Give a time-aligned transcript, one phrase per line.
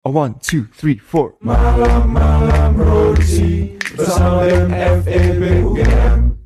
[0.00, 1.36] A one, two, three, four.
[1.44, 4.72] Malam-malam produksi bersama BEM
[5.04, 6.40] FEB UGM.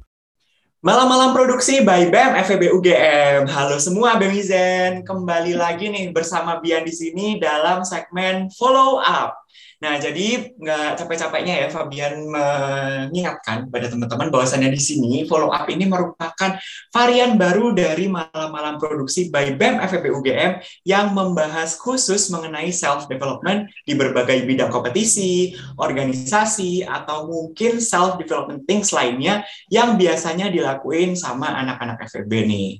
[0.82, 3.46] Malam-malam produksi by BEM FEB UGM.
[3.46, 9.43] Halo semua BEMizen, kembali lagi nih bersama Bian di sini dalam segmen follow up.
[9.82, 15.90] Nah, jadi nggak capek-capeknya ya Fabian mengingatkan pada teman-teman bahwasannya di sini follow up ini
[15.90, 16.56] merupakan
[16.94, 20.52] varian baru dari malam-malam produksi by BEM FEB UGM
[20.86, 28.62] yang membahas khusus mengenai self development di berbagai bidang kompetisi, organisasi, atau mungkin self development
[28.70, 32.70] things lainnya yang biasanya dilakuin sama anak-anak FEB nih.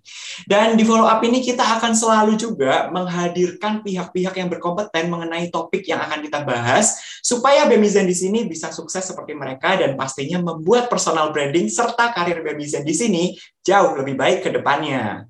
[0.46, 5.84] Dan di follow up ini kita akan selalu juga menghadirkan pihak-pihak yang berkompeten mengenai topik
[5.90, 10.86] yang akan kita bahas supaya Bemizen di sini bisa sukses seperti mereka dan pastinya membuat
[10.86, 13.24] personal branding serta karir Bemizen di sini
[13.64, 15.24] jauh lebih baik ke depannya.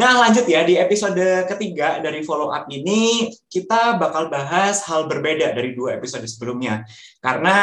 [0.00, 5.52] Nah, lanjut ya di episode ketiga dari follow up ini kita bakal bahas hal berbeda
[5.52, 6.88] dari dua episode sebelumnya.
[7.20, 7.56] Karena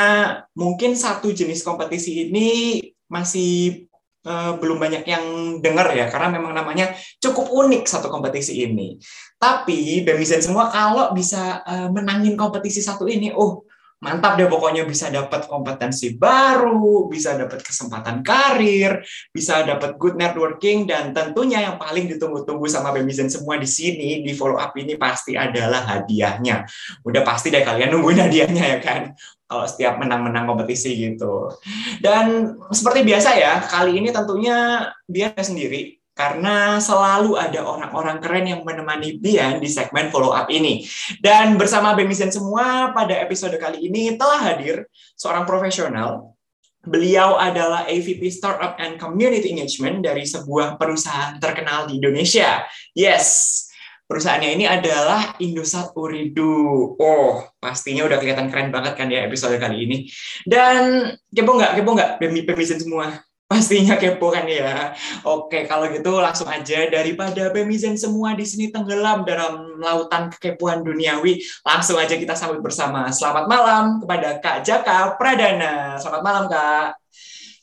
[0.53, 2.79] mungkin satu jenis kompetisi ini
[3.11, 3.85] masih
[4.25, 5.25] uh, belum banyak yang
[5.59, 8.97] dengar ya karena memang namanya cukup unik satu kompetisi ini.
[9.41, 13.65] Tapi Bemizen semua kalau bisa uh, menangin kompetisi satu ini, oh
[14.01, 20.89] mantap deh pokoknya bisa dapat kompetensi baru, bisa dapat kesempatan karir, bisa dapat good networking
[20.89, 25.37] dan tentunya yang paling ditunggu-tunggu sama Bemizen semua di sini di follow up ini pasti
[25.37, 26.65] adalah hadiahnya.
[27.05, 29.13] Udah pasti deh kalian nungguin hadiahnya ya kan
[29.45, 31.53] kalau setiap menang-menang kompetisi gitu.
[32.01, 38.61] Dan seperti biasa ya, kali ini tentunya dia sendiri karena selalu ada orang-orang keren yang
[38.67, 40.83] menemani Bian di segmen follow up ini.
[41.23, 46.35] Dan bersama Bemisen semua pada episode kali ini telah hadir seorang profesional.
[46.81, 52.65] Beliau adalah AVP Startup and Community Engagement dari sebuah perusahaan terkenal di Indonesia.
[52.97, 53.69] Yes,
[54.11, 56.99] Perusahaannya ini adalah Indosat Uridu.
[56.99, 59.97] Oh, pastinya udah kelihatan keren banget kan ya episode kali ini.
[60.43, 61.79] Dan kepo nggak?
[61.79, 62.11] Kepo nggak?
[62.19, 63.23] Pemimpin semua.
[63.51, 64.95] Pastinya kepo kan ya.
[65.27, 71.43] Oke, kalau gitu langsung aja daripada Bemizen semua di sini tenggelam dalam lautan kekepuan duniawi,
[71.67, 73.11] langsung aja kita sambut bersama.
[73.11, 75.99] Selamat malam kepada Kak Jaka Pradana.
[75.99, 76.95] Selamat malam, Kak.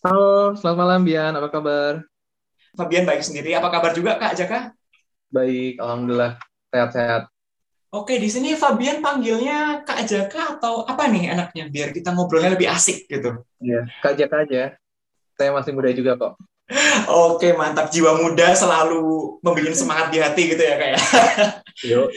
[0.05, 1.33] Halo, selamat malam Bian.
[1.33, 2.05] Apa kabar?
[2.77, 3.57] Fabian baik sendiri.
[3.57, 4.77] Apa kabar juga Kak Jaka?
[5.33, 6.37] Baik, alhamdulillah
[6.69, 7.33] sehat-sehat.
[7.97, 12.69] Oke, di sini Fabian panggilnya Kak Jaka atau apa nih enaknya biar kita ngobrolnya lebih
[12.69, 13.41] asik gitu.
[13.65, 14.77] Iya, Kak Jaka aja.
[15.39, 16.35] Saya masih muda juga kok.
[17.09, 17.89] Oke, mantap.
[17.89, 21.01] Jiwa muda selalu membuat semangat di hati gitu ya, kayak.
[21.79, 22.11] Yo,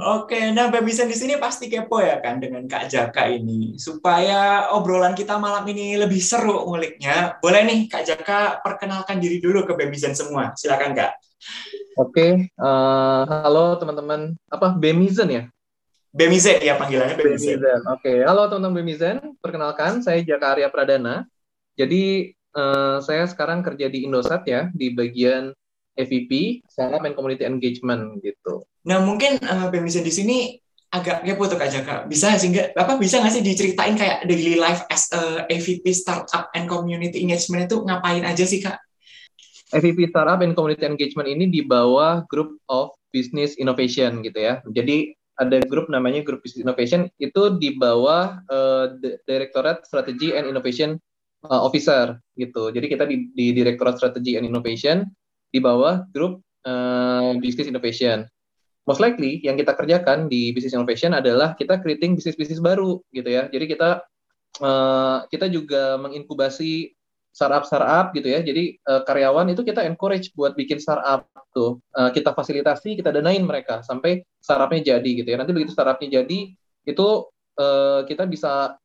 [0.00, 3.76] Oke, nah Babisen di sini pasti kepo ya kan dengan Kak Jaka ini.
[3.76, 7.38] Supaya obrolan kita malam ini lebih seru nguliknya.
[7.44, 10.56] Boleh nih Kak Jaka perkenalkan diri dulu ke Babisen semua.
[10.56, 11.12] Silakan Kak.
[12.00, 14.32] Oke, uh, halo teman-teman.
[14.48, 15.42] Apa Bemizen ya?
[16.10, 17.60] Bemizen ya panggilannya Bemizen.
[17.60, 17.80] Bemizen.
[17.86, 19.16] Oke, halo teman-teman Bemizen.
[19.44, 21.28] Perkenalkan, saya Jaka Arya Pradana.
[21.74, 25.50] Jadi uh, saya sekarang kerja di Indosat ya di bagian
[25.94, 28.66] EVP, Startup and Community Engagement gitu.
[28.86, 30.38] Nah mungkin uh, Bemizen di sini
[30.94, 31.96] agak kepo tuh Kak Jaka.
[32.06, 36.70] Bisa sehingga apa bisa nggak sih diceritain kayak daily life as a EVP Startup and
[36.70, 38.78] Community Engagement itu ngapain aja sih Kak?
[39.74, 44.62] FVP Startup and Community Engagement ini di bawah Group of Business Innovation gitu ya.
[44.70, 48.94] Jadi ada grup namanya Group Business Innovation itu di bawah uh,
[49.26, 51.02] Directorate Strategy and Innovation
[51.48, 52.72] uh, Officer gitu.
[52.72, 55.08] Jadi kita di, di Directorate Strategy and Innovation
[55.52, 58.24] di bawah Group uh, Business Innovation.
[58.84, 63.48] Most likely yang kita kerjakan di Business Innovation adalah kita creating bisnis-bisnis baru gitu ya.
[63.48, 64.04] Jadi kita
[64.60, 66.92] uh, kita juga menginkubasi
[67.32, 68.44] startup startup gitu ya.
[68.44, 71.80] Jadi uh, karyawan itu kita encourage buat bikin startup tuh.
[71.96, 75.40] Uh, kita fasilitasi, kita danain mereka sampai startupnya jadi gitu ya.
[75.40, 76.52] Nanti begitu startupnya jadi
[76.84, 77.08] itu
[77.56, 78.76] uh, kita bisa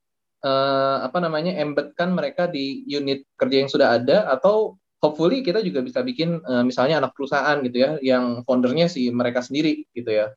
[0.44, 5.80] uh, apa namanya embedkan mereka di unit kerja yang sudah ada atau hopefully kita juga
[5.84, 10.32] bisa bikin uh, misalnya anak perusahaan gitu ya yang foundernya si mereka sendiri gitu ya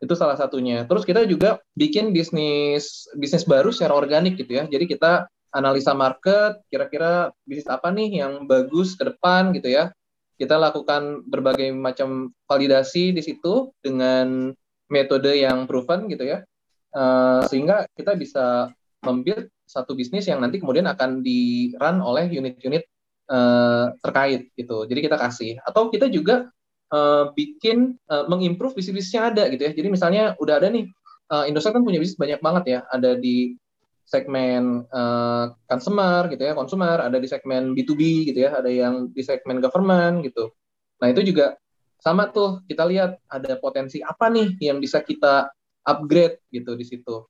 [0.00, 4.84] itu salah satunya terus kita juga bikin bisnis bisnis baru secara organik gitu ya jadi
[4.84, 5.12] kita
[5.56, 9.88] analisa market, kira-kira bisnis apa nih yang bagus ke depan gitu ya.
[10.36, 14.52] Kita lakukan berbagai macam validasi di situ dengan
[14.92, 16.44] metode yang proven gitu ya.
[16.92, 18.68] Uh, sehingga kita bisa
[19.00, 22.86] membuild satu bisnis yang nanti kemudian akan di run oleh unit-unit
[23.30, 24.86] uh, terkait gitu.
[24.86, 26.48] Jadi kita kasih atau kita juga
[26.94, 29.72] uh, bikin uh, mengimprove bisnis-bisnis yang ada gitu ya.
[29.74, 30.86] Jadi misalnya udah ada nih
[31.30, 33.58] uh, Indosat kan punya bisnis banyak banget ya, ada di
[34.06, 39.22] segmen uh, consumer gitu ya, konsumer, ada di segmen B2B gitu ya, ada yang di
[39.26, 40.54] segmen government gitu.
[41.02, 41.58] Nah, itu juga
[41.98, 45.50] sama tuh kita lihat ada potensi apa nih yang bisa kita
[45.82, 47.26] upgrade gitu di situ.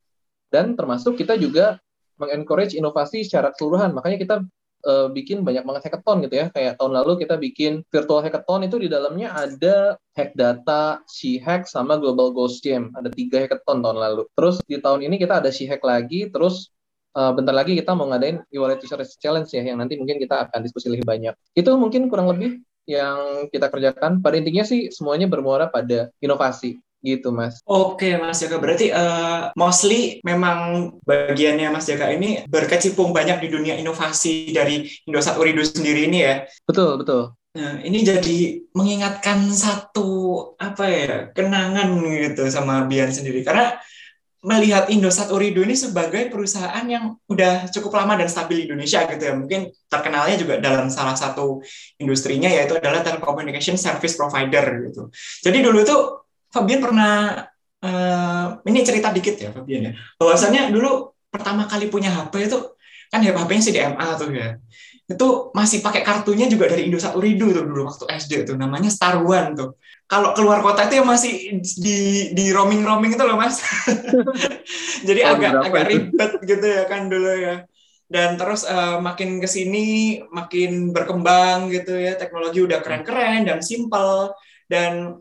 [0.53, 1.81] Dan termasuk kita juga
[2.21, 3.93] mengencourage inovasi secara keseluruhan.
[3.97, 4.37] Makanya kita
[4.87, 6.47] uh, bikin banyak banget hackathon gitu ya.
[6.55, 11.67] Kayak tahun lalu kita bikin virtual hackathon itu di dalamnya ada hack data, si hack
[11.67, 12.95] sama global ghost jam.
[12.95, 14.23] Ada tiga hackathon tahun lalu.
[14.33, 16.31] Terus di tahun ini kita ada si hack lagi.
[16.31, 16.71] Terus
[17.19, 20.61] uh, bentar lagi kita mau ngadain e-wallet research challenge ya yang nanti mungkin kita akan
[20.63, 21.35] diskusi lebih banyak.
[21.57, 24.23] Itu mungkin kurang lebih yang kita kerjakan.
[24.23, 27.61] Pada intinya sih semuanya bermuara pada inovasi gitu mas.
[27.67, 33.75] Oke mas Jaka, berarti uh, mostly memang bagiannya mas Jaka ini berkecimpung banyak di dunia
[33.77, 36.35] inovasi dari Indosat Uridu sendiri ini ya?
[36.65, 37.37] Betul betul.
[37.57, 40.09] Nah, ini jadi mengingatkan satu
[40.61, 43.81] apa ya kenangan gitu sama Bian sendiri karena
[44.47, 49.23] melihat Indosat Uridu ini sebagai perusahaan yang udah cukup lama dan stabil di Indonesia gitu
[49.25, 49.35] ya.
[49.35, 51.65] Mungkin terkenalnya juga dalam salah satu
[51.99, 55.11] industrinya yaitu adalah telecommunication service provider gitu.
[55.43, 56.26] Jadi dulu tuh
[56.57, 57.45] Fabian pernah
[57.85, 59.93] uh, ini cerita dikit ya Fabian ya.
[60.17, 62.59] Bahwasannya dulu pertama kali punya HP itu
[63.13, 64.57] kan ya HP-nya CDMA tuh ya.
[65.07, 69.21] Itu masih pakai kartunya juga dari Indosat Uridu tuh dulu waktu SD tuh namanya Star
[69.21, 69.77] One tuh.
[70.09, 71.99] Kalau keluar kota itu ya masih di
[72.33, 73.61] di roaming roaming itu loh mas.
[75.09, 77.67] Jadi oh, agak agak ribet gitu ya kan dulu ya
[78.07, 84.31] dan terus uh, makin ke sini makin berkembang gitu ya teknologi udah keren-keren dan simple
[84.71, 85.19] dan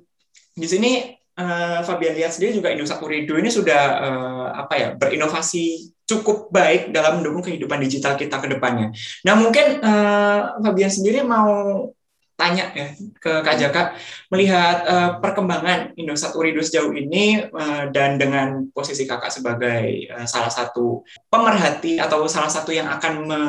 [0.53, 5.93] di sini uh, Fabian lihat sendiri juga Indosat Uridu ini sudah uh, apa ya berinovasi
[6.05, 8.93] cukup baik dalam mendukung kehidupan digital kita ke depannya.
[9.25, 11.89] Nah mungkin uh, Fabian sendiri mau
[12.35, 13.83] tanya ya ke Kak Jaka
[14.27, 20.51] melihat uh, perkembangan Indosat Uridu sejauh ini uh, dan dengan posisi kakak sebagai uh, salah
[20.51, 20.99] satu
[21.31, 23.41] pemerhati atau salah satu yang akan me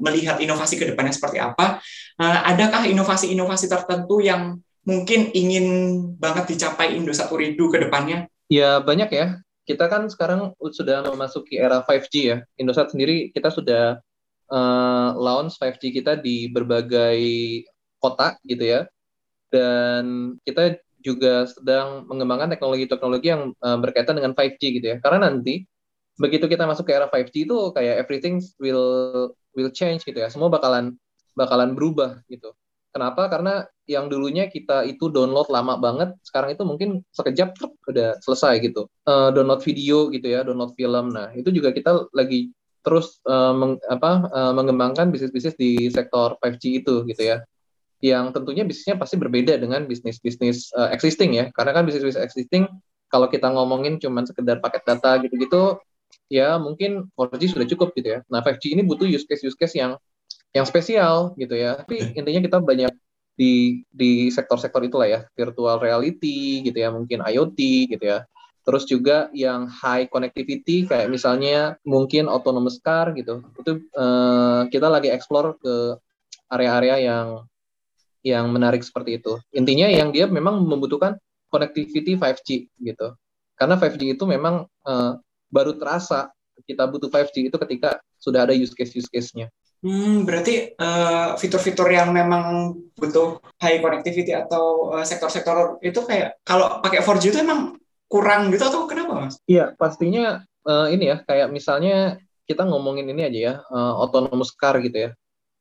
[0.00, 1.84] melihat inovasi ke depannya seperti apa,
[2.18, 5.66] uh, adakah inovasi-inovasi tertentu yang mungkin ingin
[6.18, 8.26] banget dicapai Indosat Uridu ke depannya?
[8.50, 9.38] Ya banyak ya.
[9.62, 12.38] Kita kan sekarang sudah memasuki era 5G ya.
[12.58, 14.02] Indosat sendiri kita sudah
[14.50, 17.22] uh, launch 5G kita di berbagai
[18.02, 18.80] kota gitu ya.
[19.52, 24.96] Dan kita juga sedang mengembangkan teknologi-teknologi yang uh, berkaitan dengan 5G gitu ya.
[24.98, 25.62] Karena nanti
[26.18, 30.28] begitu kita masuk ke era 5G itu kayak everything will will change gitu ya.
[30.28, 30.98] Semua bakalan
[31.38, 32.52] bakalan berubah gitu.
[32.92, 33.30] Kenapa?
[33.32, 38.62] Karena yang dulunya kita itu download lama banget, sekarang itu mungkin sekejap truk, udah selesai
[38.62, 38.86] gitu.
[39.02, 41.10] Uh, download video gitu ya, download film.
[41.10, 46.82] Nah, itu juga kita lagi terus uh, meng, apa, uh, mengembangkan bisnis-bisnis di sektor 5G
[46.82, 47.42] itu gitu ya.
[48.02, 51.44] Yang tentunya bisnisnya pasti berbeda dengan bisnis-bisnis uh, existing ya.
[51.54, 52.66] Karena kan bisnis-bisnis existing
[53.10, 55.78] kalau kita ngomongin cuma sekedar paket data gitu-gitu,
[56.32, 58.20] ya mungkin 4G sudah cukup gitu ya.
[58.30, 59.98] Nah, 5G ini butuh use case-use case yang
[60.52, 61.76] yang spesial gitu ya.
[61.82, 62.92] Tapi intinya kita banyak
[63.34, 67.58] di di sektor-sektor itulah ya, virtual reality gitu ya, mungkin IoT
[67.92, 68.24] gitu ya.
[68.62, 73.42] Terus juga yang high connectivity kayak misalnya mungkin autonomous car gitu.
[73.58, 75.98] Itu uh, kita lagi explore ke
[76.46, 77.26] area-area yang
[78.22, 79.42] yang menarik seperti itu.
[79.50, 81.18] Intinya yang dia memang membutuhkan
[81.50, 83.18] connectivity 5G gitu.
[83.58, 85.12] Karena 5G itu memang uh,
[85.50, 86.30] baru terasa
[86.62, 89.50] kita butuh 5G itu ketika sudah ada use case use case-nya.
[89.82, 96.78] Hmm, berarti uh, fitur-fitur yang memang butuh high connectivity atau uh, sektor-sektor itu kayak kalau
[96.78, 97.74] pakai 4G itu emang
[98.06, 99.42] kurang gitu atau kenapa mas?
[99.50, 104.78] Iya pastinya uh, ini ya kayak misalnya kita ngomongin ini aja ya uh, autonomous car
[104.78, 105.10] gitu ya.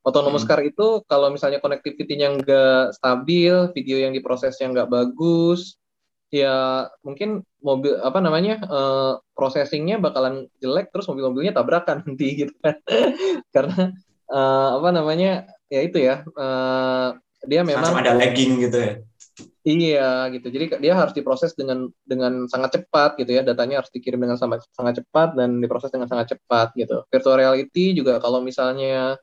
[0.05, 0.49] Autonomous hmm.
[0.53, 5.81] car itu kalau misalnya connectivity-nya nggak stabil, video yang diprosesnya nggak bagus,
[6.31, 12.79] ya mungkin mobil apa namanya uh, processingnya bakalan jelek terus mobil-mobilnya tabrakan nanti gitu kan
[13.55, 13.91] karena
[14.31, 18.93] uh, apa namanya ya itu ya uh, dia memang ada lagging gitu ya
[19.61, 20.47] Iya gitu.
[20.49, 23.45] Jadi dia harus diproses dengan dengan sangat cepat gitu ya.
[23.45, 27.05] Datanya harus dikirim dengan sangat sangat cepat dan diproses dengan sangat cepat gitu.
[27.13, 29.21] Virtual reality juga kalau misalnya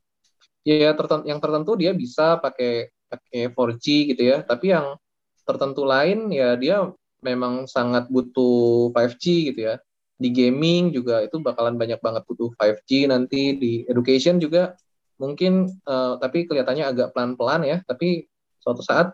[0.63, 4.47] ya tertentu, yang tertentu dia bisa pakai pakai 4G gitu ya.
[4.47, 4.95] Tapi yang
[5.43, 6.87] tertentu lain ya dia
[7.19, 9.83] memang sangat butuh 5G gitu ya.
[10.19, 14.79] Di gaming juga itu bakalan banyak banget butuh 5G nanti di education juga
[15.19, 18.31] mungkin uh, tapi kelihatannya agak pelan-pelan ya tapi
[18.63, 19.13] suatu saat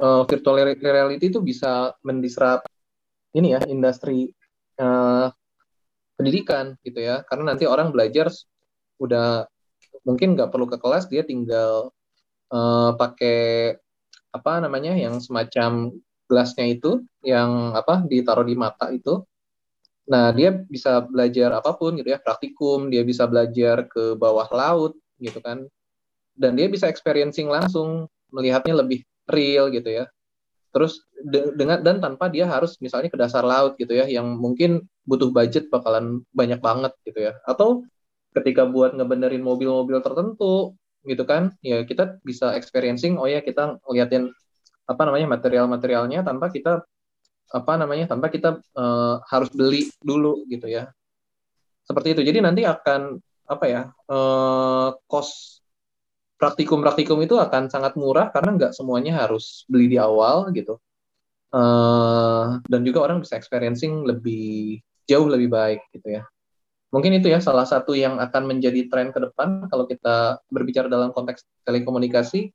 [0.00, 2.68] uh, virtual reality itu bisa mendisrupt
[3.36, 4.32] ini ya industri
[4.80, 5.28] uh,
[6.16, 7.22] pendidikan gitu ya.
[7.28, 8.32] Karena nanti orang belajar
[8.96, 9.44] udah
[10.08, 11.92] mungkin nggak perlu ke kelas dia tinggal
[12.48, 13.76] uh, pakai
[14.32, 15.92] apa namanya yang semacam
[16.26, 19.20] gelasnya itu yang apa ditaruh di mata itu.
[20.06, 24.94] Nah dia bisa belajar apa pun gitu ya praktikum dia bisa belajar ke bawah laut
[25.20, 25.66] gitu kan.
[26.36, 30.04] Dan dia bisa experiencing langsung melihatnya lebih real gitu ya.
[30.74, 34.84] Terus de dengan dan tanpa dia harus misalnya ke dasar laut gitu ya yang mungkin
[35.08, 37.32] butuh budget bakalan banyak banget gitu ya.
[37.48, 37.88] Atau
[38.36, 40.76] ketika buat ngebenerin mobil-mobil tertentu
[41.08, 44.28] gitu kan ya kita bisa experiencing oh ya kita ngeliatin
[44.84, 46.84] apa namanya material-materialnya tanpa kita
[47.50, 50.90] apa namanya tanpa kita uh, harus beli dulu gitu ya.
[51.86, 52.22] Seperti itu.
[52.26, 55.62] Jadi nanti akan apa ya uh, cost
[56.36, 60.76] praktikum-praktikum itu akan sangat murah karena nggak semuanya harus beli di awal gitu.
[61.48, 66.28] Uh, dan juga orang bisa experiencing lebih jauh lebih baik gitu ya.
[66.92, 71.10] Mungkin itu ya salah satu yang akan menjadi tren ke depan kalau kita berbicara dalam
[71.10, 72.52] konteks telekomunikasi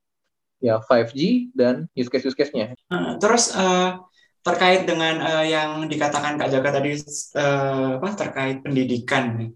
[0.62, 2.78] ya 5G dan use case use case-nya.
[3.18, 3.98] Terus uh,
[4.42, 6.98] terkait dengan uh, yang dikatakan Kak Jaga tadi
[7.38, 9.54] uh, apa terkait pendidikan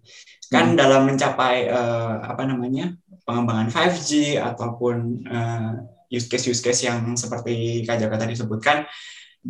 [0.51, 0.77] kan hmm.
[0.77, 2.93] dalam mencapai uh, apa namanya
[3.25, 5.71] pengembangan 5G ataupun uh,
[6.13, 8.85] use case use case yang seperti Kak Jaga tadi sebutkan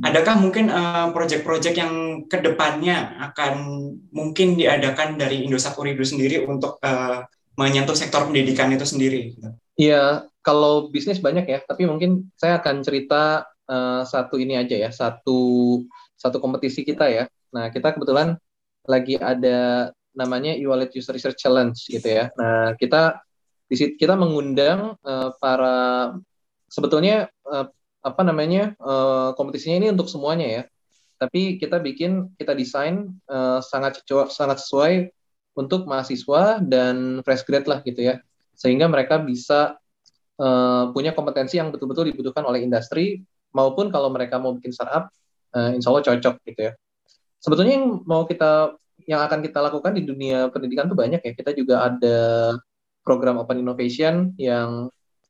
[0.04, 0.68] adakah mungkin
[1.16, 1.94] proyek-proyek uh, yang
[2.28, 3.54] ke depannya akan
[4.12, 7.24] mungkin diadakan dari Indosat Uridu sendiri untuk uh,
[7.56, 9.36] menyentuh sektor pendidikan itu sendiri?
[9.80, 14.92] Iya, kalau bisnis banyak ya, tapi mungkin saya akan cerita uh, satu ini aja ya,
[14.92, 15.80] satu
[16.20, 17.24] satu kompetisi kita ya.
[17.56, 18.36] Nah, kita kebetulan
[18.88, 22.32] lagi ada namanya e-wallet user research challenge gitu ya.
[22.40, 23.20] Nah, kita
[23.68, 26.16] di situ kita mengundang uh, para
[26.72, 27.68] sebetulnya uh,
[28.06, 30.64] apa namanya uh, kompetisinya ini untuk semuanya ya.
[31.16, 35.10] Tapi kita bikin kita desain uh, sangat sangat sesuai
[35.56, 38.16] untuk mahasiswa dan fresh grad lah gitu ya.
[38.56, 39.80] Sehingga mereka bisa
[40.38, 43.24] uh, punya kompetensi yang betul-betul dibutuhkan oleh industri
[43.56, 45.08] maupun kalau mereka mau bikin startup,
[45.56, 46.74] uh, insya Allah cocok gitu ya.
[47.40, 51.34] Sebetulnya yang mau kita yang akan kita lakukan di dunia pendidikan tuh banyak ya.
[51.36, 52.18] Kita juga ada
[53.04, 54.88] program Open Innovation yang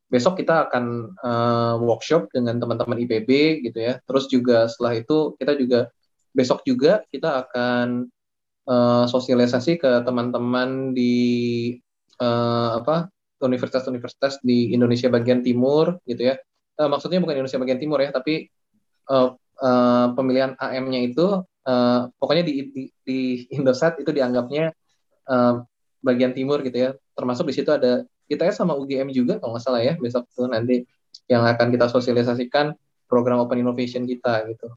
[0.08, 3.98] besok kita akan uh, workshop dengan teman-teman IPB gitu ya.
[4.06, 5.90] Terus juga setelah itu kita juga
[6.36, 8.08] besok juga kita akan
[8.70, 11.76] uh, sosialisasi ke teman-teman di
[12.22, 13.10] uh, apa
[13.44, 16.36] universitas-universitas di Indonesia bagian timur gitu ya
[16.80, 18.48] uh, maksudnya bukan Indonesia bagian timur ya, tapi
[19.12, 23.20] uh, uh, pemilihan AM-nya itu uh, pokoknya di, di, di
[23.54, 24.72] Indosat itu dianggapnya
[25.30, 25.62] uh,
[26.02, 26.90] bagian timur gitu ya.
[27.18, 30.86] Termasuk di situ ada ITS sama UGM juga kalau nggak salah ya besok tuh nanti
[31.30, 32.74] yang akan kita sosialisasikan
[33.06, 34.74] program Open Innovation kita gitu.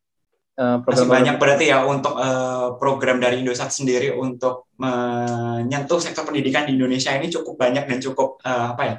[0.59, 6.67] Uh, Masih banyak berarti ya untuk uh, program dari Indosat sendiri untuk menyentuh sektor pendidikan
[6.67, 8.97] di Indonesia ini cukup banyak dan cukup uh, apa ya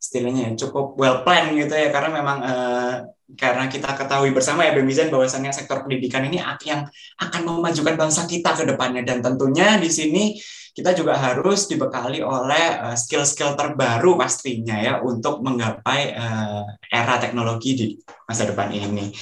[0.00, 2.94] istilahnya ya, cukup well plan gitu ya karena memang uh,
[3.32, 6.84] karena kita ketahui bersama ya Bemizan bahwasannya sektor pendidikan ini yang
[7.16, 10.36] akan memajukan bangsa kita ke depannya dan tentunya di sini
[10.74, 17.70] kita juga harus dibekali oleh uh, skill-skill terbaru pastinya ya untuk menggapai uh, era teknologi
[17.78, 17.86] di
[18.26, 19.14] masa depan ini.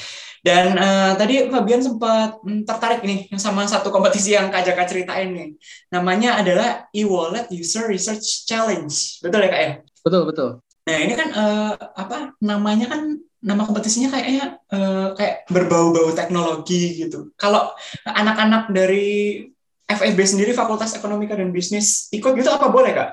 [0.43, 5.31] Dan uh, tadi Fabian sempat hmm, tertarik nih sama satu kompetisi yang Kak Jaka ceritain
[5.31, 5.55] nih.
[5.93, 9.23] Namanya adalah e-wallet user research challenge.
[9.23, 9.73] Betul ya Kak ya?
[10.03, 10.49] Betul, betul.
[10.83, 17.35] Nah ini kan uh, apa namanya kan nama kompetisinya kayaknya uh, kayak berbau-bau teknologi gitu.
[17.35, 17.75] Kalau
[18.07, 19.45] anak-anak dari
[19.91, 23.11] FEB sendiri Fakultas Ekonomika dan Bisnis ikut gitu apa boleh kak?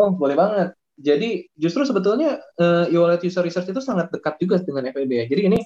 [0.00, 0.68] Oh boleh banget.
[0.96, 5.24] Jadi justru sebetulnya uh, e-wallet user research itu sangat dekat juga dengan FEB ya.
[5.28, 5.58] Jadi ini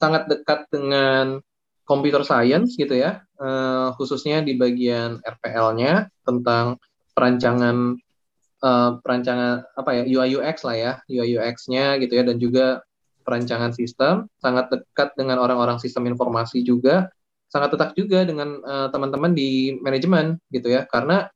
[0.00, 1.38] sangat dekat dengan
[1.84, 6.80] computer science gitu ya, uh, khususnya di bagian RPL-nya tentang
[7.12, 8.00] perancangan
[8.64, 12.80] uh, perancangan apa ya UI UX lah ya UI UX-nya gitu ya dan juga
[13.24, 17.08] perancangan sistem sangat dekat dengan orang-orang sistem informasi juga
[17.48, 20.84] sangat dekat juga dengan uh, teman-teman di manajemen gitu ya.
[20.90, 21.30] Karena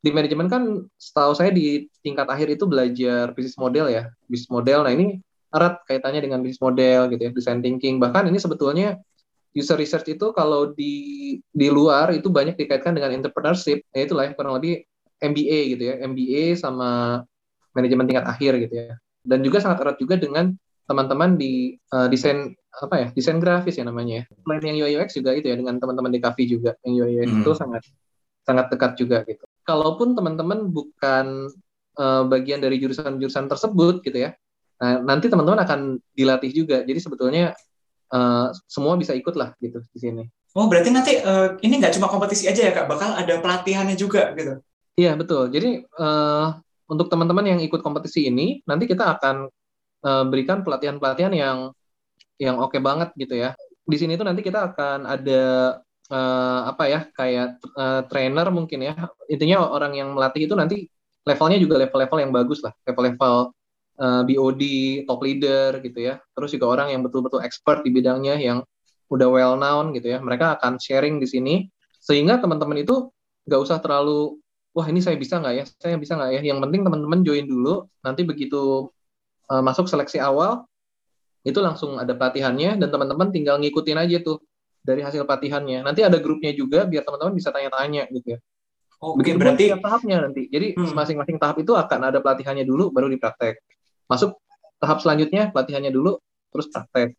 [0.00, 0.62] di manajemen kan
[0.96, 4.82] setahu saya di tingkat akhir itu belajar bisnis model ya bisnis model.
[4.82, 5.20] Nah ini
[5.54, 8.02] erat kaitannya dengan bisnis model gitu ya design thinking.
[8.02, 8.98] Bahkan ini sebetulnya
[9.54, 10.94] user research itu kalau di
[11.50, 14.82] di luar itu banyak dikaitkan dengan entrepreneurship ya itulah yang kurang lebih
[15.20, 17.22] MBA gitu ya, MBA sama
[17.76, 18.96] manajemen tingkat akhir gitu ya.
[19.20, 20.56] Dan juga sangat erat juga dengan
[20.90, 24.24] teman-teman di uh, desain apa ya, desain grafis ya namanya ya.
[24.42, 27.30] Selain yang UI UX juga itu ya dengan teman-teman di Kavi juga yang UI UX
[27.30, 27.40] hmm.
[27.46, 27.82] itu sangat
[28.42, 29.46] sangat dekat juga gitu.
[29.62, 31.46] Kalaupun teman-teman bukan
[31.94, 34.34] uh, bagian dari jurusan-jurusan tersebut gitu ya,
[34.82, 36.82] nah, nanti teman-teman akan dilatih juga.
[36.82, 37.54] Jadi sebetulnya
[38.10, 40.24] uh, semua bisa ikut lah gitu di sini.
[40.58, 44.34] Oh berarti nanti uh, ini nggak cuma kompetisi aja ya kak, bakal ada pelatihannya juga
[44.34, 44.58] gitu?
[44.98, 45.54] Iya betul.
[45.54, 46.58] Jadi uh,
[46.90, 49.46] untuk teman-teman yang ikut kompetisi ini, nanti kita akan
[50.04, 51.58] uh, berikan pelatihan-pelatihan yang
[52.40, 53.52] yang oke okay banget gitu ya.
[53.84, 55.42] Di sini tuh nanti kita akan ada
[56.10, 58.94] uh, apa ya kayak uh, trainer mungkin ya.
[59.28, 60.88] Intinya orang yang melatih itu nanti
[61.28, 63.52] levelnya juga level-level yang bagus lah, level-level
[64.00, 64.62] uh, BOD,
[65.04, 66.14] top leader gitu ya.
[66.32, 68.64] Terus juga orang yang betul-betul expert di bidangnya yang
[69.12, 70.18] udah well known gitu ya.
[70.18, 71.54] Mereka akan sharing di sini
[72.00, 73.12] sehingga teman-teman itu
[73.44, 74.40] nggak usah terlalu
[74.70, 76.42] wah ini saya bisa nggak ya, saya bisa nggak ya.
[76.46, 77.84] Yang penting teman-teman join dulu.
[78.00, 78.88] Nanti begitu
[79.50, 80.64] uh, masuk seleksi awal
[81.42, 84.44] itu langsung ada pelatihannya dan teman-teman tinggal ngikutin aja tuh
[84.80, 85.84] dari hasil pelatihannya.
[85.84, 88.40] Nanti ada grupnya juga biar teman-teman bisa tanya-tanya gitu ya.
[89.00, 90.48] Oh, Begitu berarti tahapnya nanti.
[90.52, 90.92] Jadi hmm.
[90.92, 93.60] masing-masing tahap itu akan ada pelatihannya dulu baru dipraktek
[94.10, 94.42] masuk
[94.82, 96.18] tahap selanjutnya pelatihannya dulu
[96.50, 97.14] terus praktek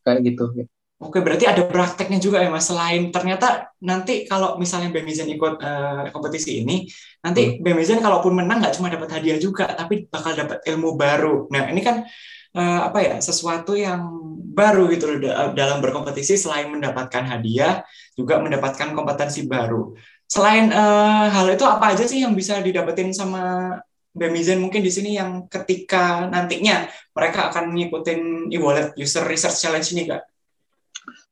[0.00, 0.64] kayak gitu
[1.02, 2.70] Oke, berarti ada prakteknya juga ya Mas.
[2.70, 6.86] Selain ternyata nanti kalau misalnya Bemizen ikut uh, kompetisi ini,
[7.26, 7.66] nanti hmm.
[7.66, 11.50] Bemizen kalaupun menang nggak cuma dapat hadiah juga, tapi bakal dapat ilmu baru.
[11.50, 12.06] Nah, ini kan
[12.54, 13.14] uh, apa ya?
[13.18, 14.06] Sesuatu yang
[14.54, 17.82] baru gitu loh dalam berkompetisi selain mendapatkan hadiah,
[18.14, 19.98] juga mendapatkan kompetensi baru.
[20.30, 23.74] Selain uh, hal itu apa aja sih yang bisa didapetin sama
[24.12, 26.84] Bemizen mungkin di sini yang ketika nantinya
[27.16, 30.31] mereka akan ngikutin e-wallet user research challenge ini kak?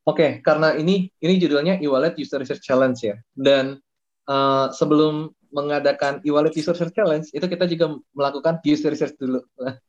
[0.08, 3.20] Oke, okay, karena ini ini judulnya e-wallet user research challenge ya.
[3.36, 3.76] Dan
[4.24, 9.44] uh, sebelum mengadakan e-wallet user research challenge itu kita juga melakukan user research dulu.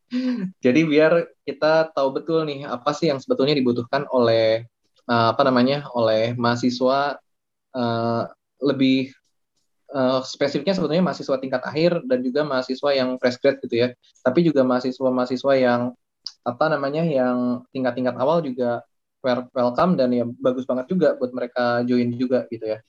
[0.66, 4.68] Jadi biar kita tahu betul nih apa sih yang sebetulnya dibutuhkan oleh
[5.08, 7.16] uh, apa namanya oleh mahasiswa
[7.72, 8.24] uh,
[8.60, 9.16] lebih
[9.96, 13.88] uh, spesifiknya sebetulnya mahasiswa tingkat akhir dan juga mahasiswa yang fresh grad gitu ya.
[14.28, 15.96] Tapi juga mahasiswa-mahasiswa yang
[16.42, 18.82] apa namanya yang tingkat-tingkat awal juga
[19.54, 22.80] welcome dan ya bagus banget juga buat mereka join juga gitu ya.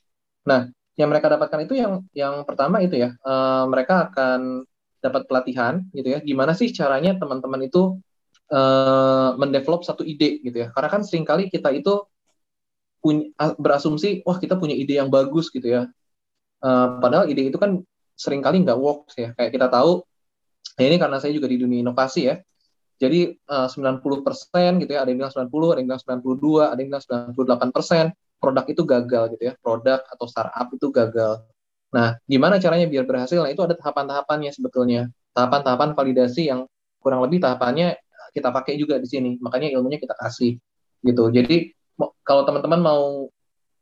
[0.48, 4.64] Nah, yang mereka dapatkan itu yang yang pertama itu ya, uh, mereka akan
[5.02, 6.18] dapat pelatihan gitu ya.
[6.20, 7.96] Gimana sih caranya teman-teman itu
[8.52, 10.68] uh, mendevelop satu ide gitu ya.
[10.72, 12.04] Karena kan sering kali kita itu
[13.02, 15.82] punya berasumsi, wah kita punya ide yang bagus gitu ya.
[16.62, 17.82] Uh, padahal ide itu kan
[18.14, 19.34] sering kali nggak works ya.
[19.34, 20.06] Kayak kita tahu,
[20.78, 22.38] ya ini karena saya juga di dunia inovasi ya.
[23.02, 26.90] Jadi uh, 90% gitu ya, ada yang bilang 90, ada yang bilang 92, ada yang
[26.94, 27.04] bilang
[27.35, 29.52] 98% produk itu gagal gitu ya.
[29.59, 31.42] Produk atau startup itu gagal.
[31.90, 33.42] Nah, gimana caranya biar berhasil?
[33.42, 35.11] Nah, itu ada tahapan-tahapannya sebetulnya.
[35.35, 36.70] Tahapan-tahapan validasi yang
[37.03, 37.98] kurang lebih tahapannya
[38.31, 39.35] kita pakai juga di sini.
[39.42, 40.62] Makanya ilmunya kita kasih
[41.03, 41.24] gitu.
[41.35, 41.74] Jadi
[42.22, 43.29] kalau teman-teman mau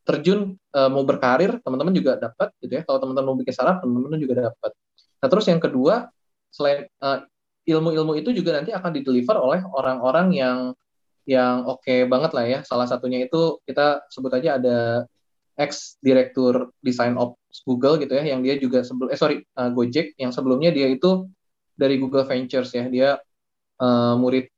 [0.05, 4.18] terjun uh, mau berkarir teman-teman juga dapat gitu ya kalau teman-teman mau bikin startup teman-teman
[4.18, 4.73] juga dapat
[5.21, 6.11] nah terus yang kedua
[6.51, 7.23] selain uh,
[7.70, 10.59] ilmu-ilmu itu juga nanti akan dideliver oleh orang-orang yang
[11.28, 14.78] yang oke okay banget lah ya salah satunya itu kita sebut aja ada
[15.54, 17.37] ex direktur design of
[17.68, 21.28] Google gitu ya yang dia juga sebelum eh sorry uh, Gojek yang sebelumnya dia itu
[21.76, 23.09] dari Google Ventures ya dia
[23.80, 24.48] uh, murid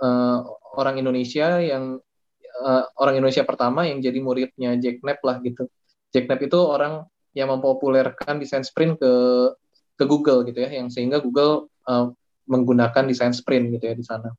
[0.00, 0.40] uh,
[0.74, 1.98] orang Indonesia yang
[2.62, 5.66] uh, orang Indonesia pertama yang jadi muridnya Jack Knapp lah gitu.
[6.14, 9.12] Jack Knapp itu orang yang mempopulerkan desain sprint ke
[9.94, 12.10] ke Google gitu ya, yang sehingga Google uh,
[12.46, 14.30] menggunakan desain sprint gitu ya di sana.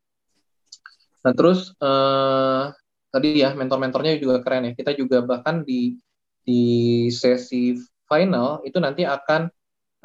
[1.26, 2.70] Nah terus uh,
[3.10, 4.74] tadi ya mentor-mentornya juga keren ya.
[4.78, 5.98] Kita juga bahkan di
[6.46, 6.63] di
[7.10, 7.74] sesi
[8.06, 9.50] final itu nanti akan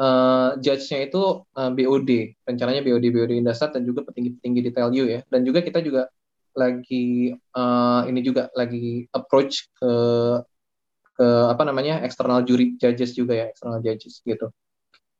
[0.01, 5.21] uh, judge-nya itu uh, BOD, rencananya BOD BOD Indosat dan juga petinggi-petinggi di TLU ya.
[5.29, 6.09] Dan juga kita juga
[6.57, 9.93] lagi uh, ini juga lagi approach ke
[11.21, 14.49] ke apa namanya external jury judges juga ya external judges gitu.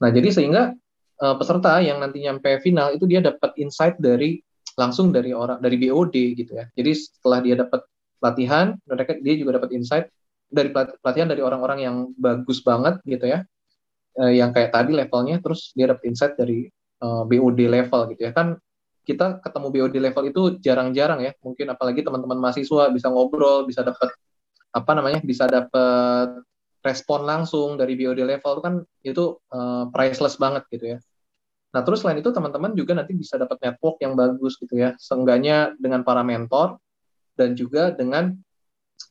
[0.01, 0.73] Nah jadi sehingga
[1.21, 4.41] uh, peserta yang nanti nyampe final itu dia dapat insight dari
[4.75, 6.67] langsung dari orang dari BOD gitu ya.
[6.73, 7.85] Jadi setelah dia dapat
[8.21, 10.07] pelatihan, mereka dia juga dapat insight
[10.51, 13.45] dari pelatihan dari orang-orang yang bagus banget gitu ya,
[14.19, 16.67] uh, yang kayak tadi levelnya, terus dia dapat insight dari
[17.05, 18.59] uh, BOD level gitu ya kan
[19.11, 21.33] kita ketemu BOD level itu jarang-jarang ya.
[21.43, 24.13] Mungkin apalagi teman-teman mahasiswa bisa ngobrol, bisa dapat
[24.71, 26.47] apa namanya, bisa dapat
[26.81, 30.99] respon langsung dari BOD level itu kan itu uh, priceless banget gitu ya.
[31.71, 34.99] Nah, terus selain itu teman-teman juga nanti bisa dapat network yang bagus gitu ya.
[34.99, 36.83] Seenggaknya dengan para mentor
[37.39, 38.35] dan juga dengan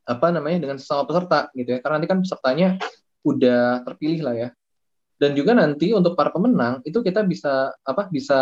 [0.06, 1.80] apa namanya dengan sesama peserta gitu ya.
[1.80, 2.70] Karena nanti kan pesertanya
[3.24, 4.50] udah terpilih lah ya.
[5.20, 8.40] Dan juga nanti untuk para pemenang itu kita bisa apa bisa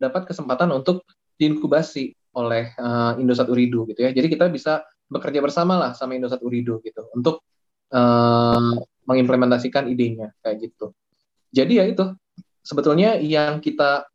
[0.00, 1.04] dapat kesempatan untuk
[1.36, 4.10] diinkubasi oleh uh, Indosat Uridu gitu ya.
[4.12, 7.44] Jadi kita bisa bekerja bersama lah sama Indosat Uridu gitu untuk
[7.92, 8.76] uh,
[9.08, 10.92] mengimplementasikan idenya kayak gitu.
[11.50, 12.04] Jadi ya itu
[12.70, 14.06] sebetulnya yang kita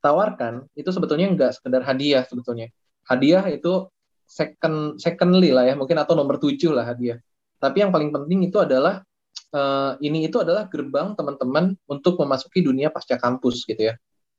[0.00, 2.72] tawarkan itu sebetulnya nggak sekedar hadiah sebetulnya.
[3.04, 3.92] Hadiah itu
[4.24, 7.20] second secondly lah ya mungkin atau nomor tujuh lah hadiah.
[7.60, 9.04] Tapi yang paling penting itu adalah
[9.52, 13.94] uh, ini itu adalah gerbang teman-teman untuk memasuki dunia pasca kampus gitu ya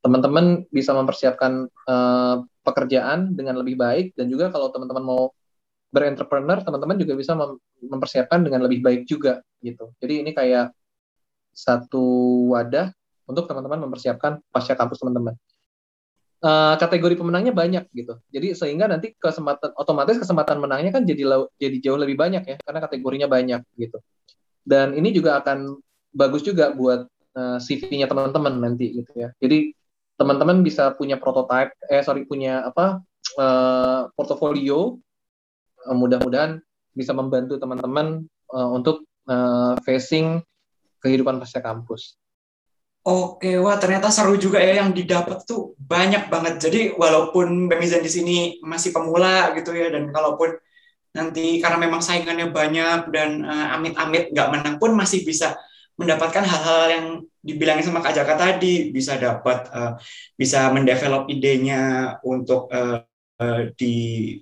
[0.05, 5.23] teman-teman bisa mempersiapkan uh, pekerjaan dengan lebih baik dan juga kalau teman-teman mau
[5.89, 10.69] berentrepreneur teman-teman juga bisa mem mempersiapkan dengan lebih baik juga gitu jadi ini kayak
[11.57, 12.05] satu
[12.53, 12.93] wadah
[13.25, 15.35] untuk teman-teman mempersiapkan pasca kampus teman-teman.
[16.45, 18.21] Uh, kategori pemenangnya banyak gitu.
[18.29, 22.79] Jadi sehingga nanti kesempatan otomatis kesempatan menangnya kan jadi jadi jauh lebih banyak ya karena
[22.85, 23.97] kategorinya banyak gitu.
[24.61, 25.73] Dan ini juga akan
[26.13, 29.33] bagus juga buat uh, CV-nya teman-teman nanti gitu ya.
[29.41, 29.73] Jadi
[30.15, 33.01] teman-teman bisa punya prototype eh sorry punya apa
[33.41, 34.95] uh, portofolio
[35.87, 36.61] uh, mudah-mudahan
[36.95, 38.23] bisa membantu teman-teman
[38.55, 40.39] uh, untuk uh, facing
[41.03, 42.15] kehidupan pasca kampus.
[43.05, 46.57] Oke, wah ternyata seru juga ya yang didapat tuh banyak banget.
[46.57, 50.57] Jadi walaupun Bemizan di sini masih pemula gitu ya, dan kalaupun
[51.13, 55.53] nanti karena memang saingannya banyak dan uh, amit-amit nggak menang pun masih bisa
[56.01, 57.05] mendapatkan hal-hal yang
[57.45, 60.01] dibilangin sama Kak Jaka tadi, bisa dapat uh,
[60.33, 63.05] bisa mendevelop idenya untuk uh,
[63.75, 63.95] di,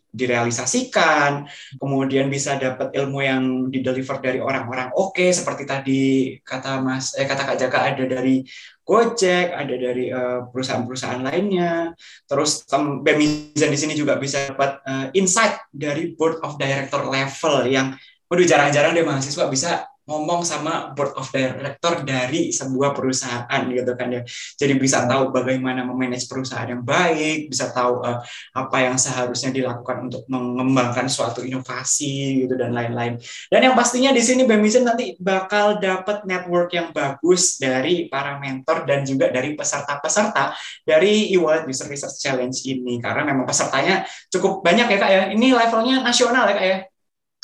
[0.06, 1.50] direalisasikan,
[1.82, 6.02] kemudian bisa dapat ilmu yang dideliver dari orang-orang oke okay, seperti tadi
[6.46, 8.46] kata Mas eh kata Kak Jaka ada dari
[8.84, 11.96] Gojek, ada dari uh, perusahaan-perusahaan lainnya.
[12.28, 12.68] Terus
[13.00, 17.96] Bemizan di sini juga bisa dapat uh, insight dari board of director level yang
[18.28, 24.12] waduh jarang-jarang deh mahasiswa bisa ngomong sama board of director dari sebuah perusahaan gitu kan
[24.12, 24.22] ya.
[24.60, 28.20] Jadi bisa tahu bagaimana memanage perusahaan yang baik, bisa tahu uh,
[28.52, 33.16] apa yang seharusnya dilakukan untuk mengembangkan suatu inovasi gitu dan lain-lain.
[33.48, 38.84] Dan yang pastinya di sini Bemisen nanti bakal dapat network yang bagus dari para mentor
[38.84, 40.52] dan juga dari peserta-peserta
[40.84, 45.22] dari e-wallet user research challenge ini karena memang pesertanya cukup banyak ya Kak ya.
[45.32, 46.78] Ini levelnya nasional ya Kak ya.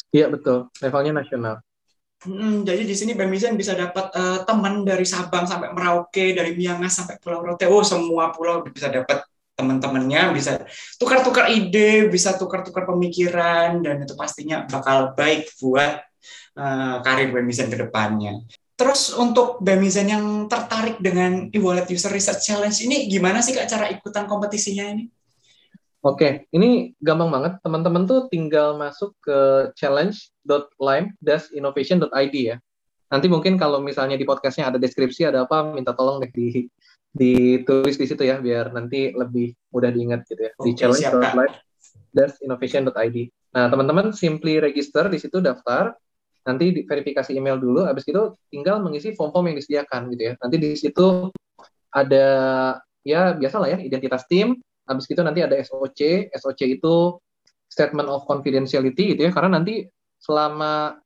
[0.10, 1.56] Iya betul, levelnya nasional.
[2.20, 7.00] Hmm, jadi di sini Bemizan bisa dapat uh, teman dari Sabang sampai Merauke, dari Miangas
[7.00, 7.64] sampai Pulau Rote.
[7.72, 9.24] Oh, semua pulau bisa dapat
[9.56, 10.68] teman-temannya, bisa
[11.00, 16.04] tukar-tukar ide, bisa tukar-tukar pemikiran, dan itu pastinya bakal baik buat
[16.60, 18.44] uh, karir Bemizan ke depannya.
[18.76, 23.88] Terus untuk Bemizan yang tertarik dengan e-wallet user research challenge ini, gimana sih Kak cara
[23.92, 25.08] ikutan kompetisinya ini?
[26.00, 27.60] Oke, ini gampang banget.
[27.60, 32.56] Teman-teman tuh tinggal masuk ke challenge.lime-innovation.id ya.
[33.12, 36.72] Nanti mungkin kalau misalnya di podcastnya ada deskripsi, ada apa, minta tolong deh di
[37.10, 40.52] ditulis di situ ya, biar nanti lebih mudah diingat gitu ya.
[40.56, 43.18] Di challenge.lime-innovation.id.
[43.60, 45.92] Nah, teman-teman simply register di situ daftar,
[46.48, 50.40] nanti verifikasi email dulu, habis itu tinggal mengisi form-form yang disediakan gitu ya.
[50.40, 51.28] Nanti di situ
[51.92, 52.28] ada
[53.04, 54.56] ya biasa lah ya identitas tim,
[54.90, 56.34] Habis itu nanti ada SOC.
[56.34, 57.22] SOC itu
[57.70, 59.32] statement of confidentiality gitu ya.
[59.32, 59.86] Karena nanti
[60.18, 60.98] selama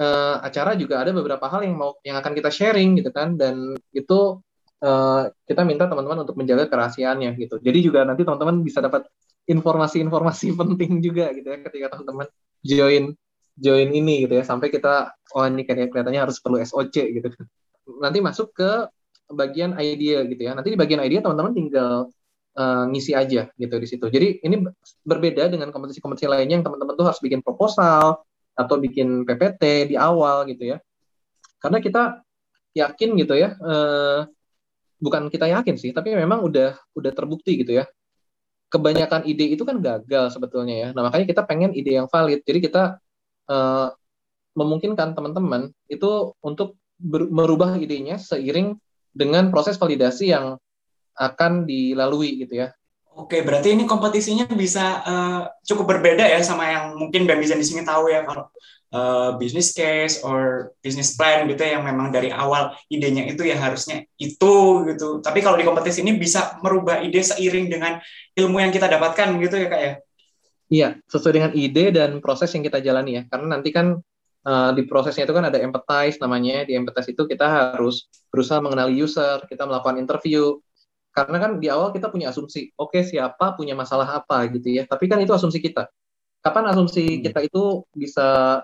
[0.00, 3.78] uh, acara juga ada beberapa hal yang mau yang akan kita sharing gitu kan dan
[3.94, 4.40] itu
[4.82, 7.60] uh, kita minta teman-teman untuk menjaga kerahasiaannya gitu.
[7.60, 9.06] Jadi juga nanti teman-teman bisa dapat
[9.48, 12.26] informasi-informasi penting juga gitu ya ketika teman-teman
[12.64, 13.14] join
[13.60, 17.28] join ini gitu ya sampai kita oh ini kelihatannya harus perlu SOC gitu.
[18.00, 18.88] Nanti masuk ke
[19.30, 20.52] bagian idea gitu ya.
[20.56, 22.10] Nanti di bagian idea teman-teman tinggal
[22.56, 24.06] uh, ngisi aja gitu di situ.
[24.08, 24.66] Jadi ini
[25.04, 28.22] berbeda dengan kompetisi-kompetisi lainnya yang teman-teman tuh harus bikin proposal
[28.56, 30.78] atau bikin PPT di awal gitu ya.
[31.60, 32.24] Karena kita
[32.72, 34.24] yakin gitu ya, uh,
[35.02, 37.84] bukan kita yakin sih, tapi memang udah udah terbukti gitu ya.
[38.70, 40.88] Kebanyakan ide itu kan gagal sebetulnya ya.
[40.94, 42.46] Nah makanya kita pengen ide yang valid.
[42.46, 43.02] Jadi kita
[43.50, 43.88] uh,
[44.54, 46.78] memungkinkan teman-teman itu untuk
[47.30, 48.76] merubah idenya seiring
[49.10, 50.60] dengan proses validasi yang
[51.20, 52.72] akan dilalui gitu ya.
[53.20, 57.84] Oke, berarti ini kompetisinya bisa uh, cukup berbeda ya sama yang mungkin Bizan di sini
[57.84, 58.48] tahu ya kalau
[58.96, 63.60] uh, business case or business plan gitu ya, yang memang dari awal idenya itu ya
[63.60, 65.20] harusnya itu gitu.
[65.20, 68.00] Tapi kalau di kompetisi ini bisa merubah ide seiring dengan
[68.38, 69.92] ilmu yang kita dapatkan gitu ya kak ya.
[70.70, 73.22] Iya, sesuai dengan ide dan proses yang kita jalani ya.
[73.26, 73.98] Karena nanti kan
[74.46, 76.62] uh, di prosesnya itu kan ada empathize namanya.
[76.62, 80.56] Di empathize itu kita harus berusaha mengenali user, kita melakukan interview,
[81.26, 84.82] karena kan di awal kita punya asumsi, oke okay, siapa punya masalah apa gitu ya.
[84.86, 85.90] Tapi kan itu asumsi kita.
[86.40, 87.22] Kapan asumsi hmm.
[87.28, 88.60] kita itu bisa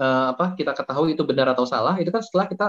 [0.00, 1.98] uh, apa kita ketahui itu benar atau salah?
[1.98, 2.66] Itu kan setelah kita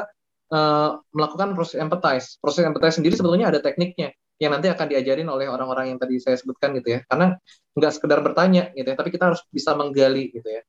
[0.53, 2.41] uh, melakukan proses empathize.
[2.41, 6.37] Proses empathize sendiri sebetulnya ada tekniknya yang nanti akan diajarin oleh orang-orang yang tadi saya
[6.37, 6.99] sebutkan gitu ya.
[7.09, 7.33] Karena
[7.77, 10.61] nggak sekedar bertanya gitu ya, tapi kita harus bisa menggali gitu ya.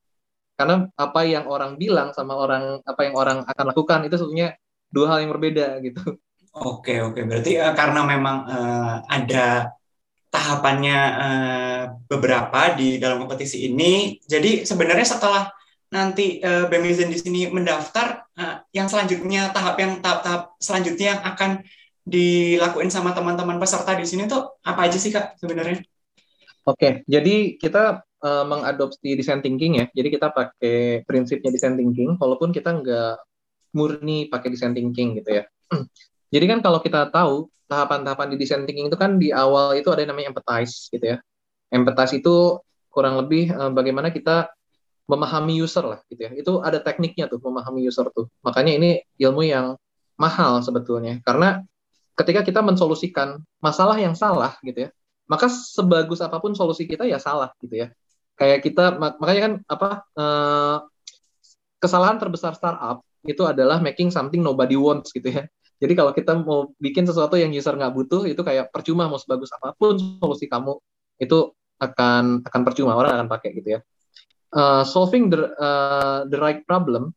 [0.59, 4.59] Karena apa yang orang bilang sama orang apa yang orang akan lakukan itu sebetulnya
[4.91, 6.19] dua hal yang berbeda gitu.
[6.59, 9.71] Oke oke berarti uh, karena memang uh, ada
[10.29, 14.21] tahapannya uh, beberapa di dalam kompetisi ini.
[14.21, 15.49] Jadi sebenarnya setelah
[15.89, 21.51] nanti uh, Bemizen di sini mendaftar, uh, yang selanjutnya tahap yang tahap-tahap selanjutnya yang akan
[22.05, 25.81] dilakuin sama teman-teman peserta di sini tuh apa aja sih kak sebenarnya?
[26.69, 29.85] Oke, jadi kita uh, mengadopsi design thinking ya.
[29.89, 33.15] Jadi kita pakai prinsipnya design thinking, walaupun kita nggak
[33.73, 35.43] murni pakai design thinking gitu ya.
[36.29, 40.05] Jadi kan kalau kita tahu tahapan-tahapan di design thinking itu kan di awal itu ada
[40.05, 41.17] yang namanya empathize gitu ya.
[41.69, 42.57] Empathize itu
[42.89, 44.49] kurang lebih uh, bagaimana kita
[45.09, 46.31] memahami user lah gitu ya.
[46.33, 48.29] Itu ada tekniknya tuh memahami user tuh.
[48.45, 48.89] Makanya ini
[49.21, 49.77] ilmu yang
[50.19, 51.63] mahal sebetulnya karena
[52.13, 54.89] ketika kita mensolusikan masalah yang salah gitu ya,
[55.31, 57.87] maka sebagus apa pun solusi kita ya salah gitu ya.
[58.35, 60.77] Kayak kita makanya kan apa uh,
[61.79, 65.43] kesalahan terbesar startup itu adalah making something nobody wants gitu ya.
[65.79, 69.49] Jadi kalau kita mau bikin sesuatu yang user nggak butuh, itu kayak percuma mau sebagus
[69.55, 70.75] apa pun solusi kamu
[71.23, 73.81] itu akan akan percuma orang akan pakai gitu ya.
[74.51, 77.15] Uh, solving the uh, the right problem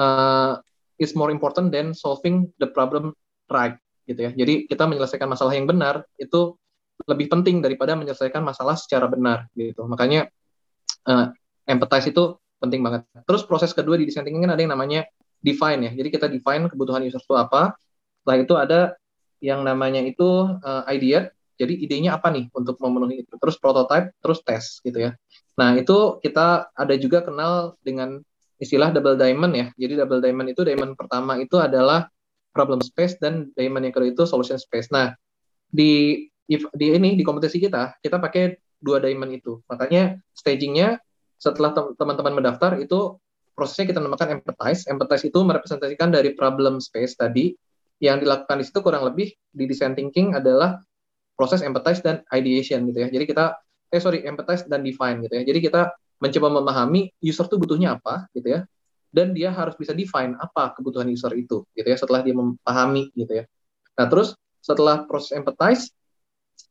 [0.00, 0.56] uh,
[0.96, 3.12] is more important than solving the problem
[3.52, 3.76] right
[4.08, 4.30] gitu ya.
[4.32, 6.56] Jadi kita menyelesaikan masalah yang benar itu
[7.04, 9.84] lebih penting daripada menyelesaikan masalah secara benar gitu.
[9.84, 10.32] Makanya
[11.10, 11.28] uh,
[11.68, 13.04] empathize itu penting banget.
[13.26, 15.02] Terus proses kedua di design thinking kan ada yang namanya
[15.42, 15.92] define ya.
[15.92, 17.74] Jadi kita define kebutuhan user itu apa.
[18.22, 18.80] Setelah itu ada
[19.42, 21.28] yang namanya itu uh, idea.
[21.58, 23.34] Jadi idenya apa nih untuk memenuhi itu.
[23.36, 25.12] Terus prototype, terus tes gitu ya.
[25.58, 28.22] Nah itu kita ada juga kenal dengan
[28.62, 29.66] istilah double diamond ya.
[29.74, 32.06] Jadi double diamond itu diamond pertama itu adalah
[32.54, 34.88] problem space dan diamond yang kedua itu solution space.
[34.94, 35.12] Nah
[35.66, 39.58] di di ini di kompetisi kita kita pakai dua diamond itu.
[39.66, 41.02] Makanya stagingnya
[41.38, 43.18] setelah teman-teman mendaftar itu
[43.52, 44.88] prosesnya kita namakan empathize.
[44.88, 47.52] Empathize itu merepresentasikan dari problem space tadi
[48.02, 50.82] yang dilakukan di situ kurang lebih di design thinking adalah
[51.38, 53.08] proses empathize dan ideation gitu ya.
[53.08, 53.54] Jadi kita
[53.92, 55.42] eh sorry empathize dan define gitu ya.
[55.46, 58.60] Jadi kita mencoba memahami user tuh butuhnya apa gitu ya.
[59.12, 63.42] Dan dia harus bisa define apa kebutuhan user itu gitu ya setelah dia memahami gitu
[63.42, 63.44] ya.
[64.00, 64.32] Nah, terus
[64.64, 65.92] setelah proses empathize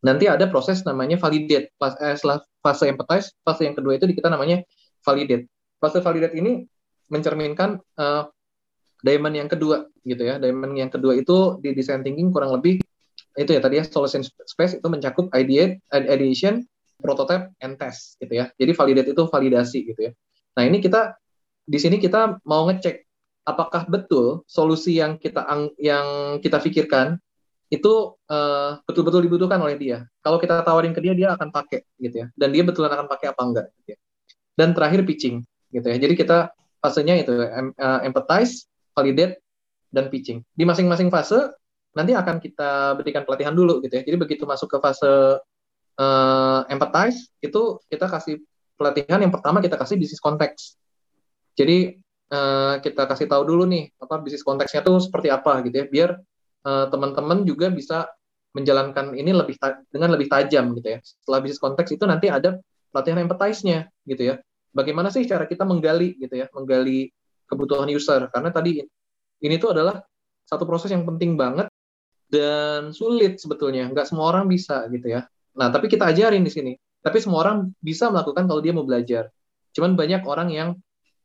[0.02, 1.70] nanti ada proses namanya validate.
[1.78, 4.66] Pas, eh, setelah fase empathize, fase yang kedua itu kita namanya
[5.06, 5.46] validate
[5.82, 6.62] fase validate ini
[7.10, 8.30] mencerminkan uh,
[9.02, 10.38] diamond yang kedua gitu ya.
[10.38, 12.78] Diamond yang kedua itu di design thinking kurang lebih
[13.36, 16.68] itu ya tadi ya solution space itu mencakup ideate, ideation,
[17.02, 18.54] prototype, and test gitu ya.
[18.56, 20.12] Jadi validate itu validasi gitu ya.
[20.56, 21.18] Nah ini kita
[21.66, 23.08] di sini kita mau ngecek
[23.48, 25.48] apakah betul solusi yang kita
[25.82, 27.18] yang kita pikirkan
[27.72, 30.04] itu uh, betul-betul dibutuhkan oleh dia.
[30.20, 32.28] Kalau kita tawarin ke dia, dia akan pakai gitu ya.
[32.36, 33.66] Dan dia betulan akan pakai apa enggak.
[33.80, 34.00] Gitu ya.
[34.60, 35.40] Dan terakhir pitching
[35.72, 35.98] gitu ya.
[35.98, 36.52] Jadi kita
[36.84, 39.40] fasenya itu uh, empathize, validate,
[39.92, 40.42] dan pitching.
[40.56, 41.52] Di masing-masing fase
[41.92, 44.04] nanti akan kita berikan pelatihan dulu gitu ya.
[44.08, 45.40] Jadi begitu masuk ke fase
[46.00, 48.40] uh, empathize itu kita kasih
[48.80, 50.80] pelatihan yang pertama kita kasih bisnis konteks.
[51.60, 52.00] Jadi
[52.32, 56.10] uh, kita kasih tahu dulu nih apa bisnis konteksnya tuh seperti apa gitu ya biar
[56.64, 58.08] uh, teman-teman juga bisa
[58.56, 59.56] menjalankan ini lebih
[59.92, 61.00] dengan lebih tajam gitu ya.
[61.04, 62.56] Setelah bisnis konteks itu nanti ada
[62.96, 64.36] pelatihan empathize-nya gitu ya
[64.72, 67.12] bagaimana sih cara kita menggali gitu ya, menggali
[67.48, 68.80] kebutuhan user karena tadi
[69.42, 70.00] ini tuh adalah
[70.48, 71.68] satu proses yang penting banget
[72.32, 75.28] dan sulit sebetulnya, nggak semua orang bisa gitu ya.
[75.60, 76.74] Nah, tapi kita ajarin di sini.
[77.02, 79.28] Tapi semua orang bisa melakukan kalau dia mau belajar.
[79.76, 80.70] Cuman banyak orang yang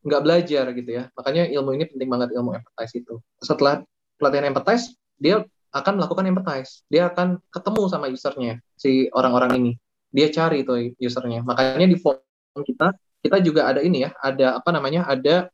[0.03, 1.07] nggak belajar gitu ya.
[1.15, 3.23] Makanya ilmu ini penting banget ilmu empathize itu.
[3.39, 3.85] Setelah
[4.19, 6.83] pelatihan empathize, dia akan melakukan empathize.
[6.91, 9.71] Dia akan ketemu sama usernya, si orang-orang ini.
[10.11, 11.45] Dia cari tuh usernya.
[11.45, 12.19] Makanya di form
[12.65, 15.49] kita kita juga ada ini ya, ada apa namanya, ada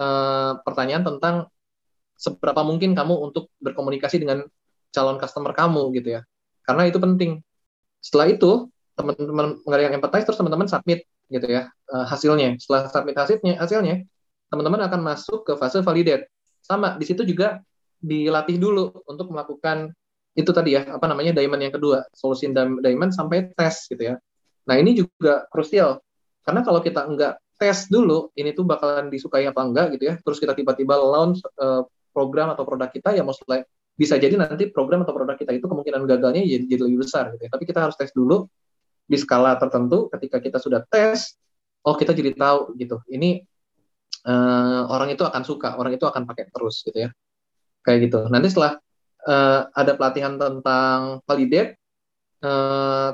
[0.00, 1.34] uh, pertanyaan tentang
[2.16, 4.46] seberapa mungkin kamu untuk berkomunikasi dengan
[4.94, 6.20] calon customer kamu gitu ya.
[6.62, 7.42] Karena itu penting.
[7.98, 12.60] Setelah itu, teman-teman mengerjakan empathize terus teman-teman submit gitu ya uh, hasilnya.
[12.60, 13.96] Setelah submit hasilnya, hasilnya
[14.52, 16.28] teman-teman akan masuk ke fase validate.
[16.60, 17.58] Sama di situ juga
[18.02, 19.94] dilatih dulu untuk melakukan
[20.32, 24.14] itu tadi ya apa namanya diamond yang kedua solusi diamond sampai tes gitu ya.
[24.68, 26.00] Nah ini juga krusial
[26.42, 30.14] karena kalau kita enggak tes dulu, ini tuh bakalan disukai apa enggak gitu ya.
[30.18, 33.62] Terus kita tiba-tiba launch uh, program atau produk kita, ya mostly
[33.94, 37.46] bisa jadi nanti program atau produk kita itu kemungkinan gagalnya jadi, jadi lebih besar gitu
[37.46, 37.50] ya.
[37.54, 38.50] Tapi kita harus tes dulu
[39.06, 40.10] di skala tertentu.
[40.10, 41.38] Ketika kita sudah tes,
[41.86, 42.98] oh kita jadi tahu gitu.
[43.06, 43.46] Ini
[44.26, 47.10] uh, orang itu akan suka, orang itu akan pakai terus gitu ya.
[47.86, 48.20] Kayak gitu.
[48.26, 48.82] Nanti setelah
[49.30, 51.78] uh, ada pelatihan tentang validate,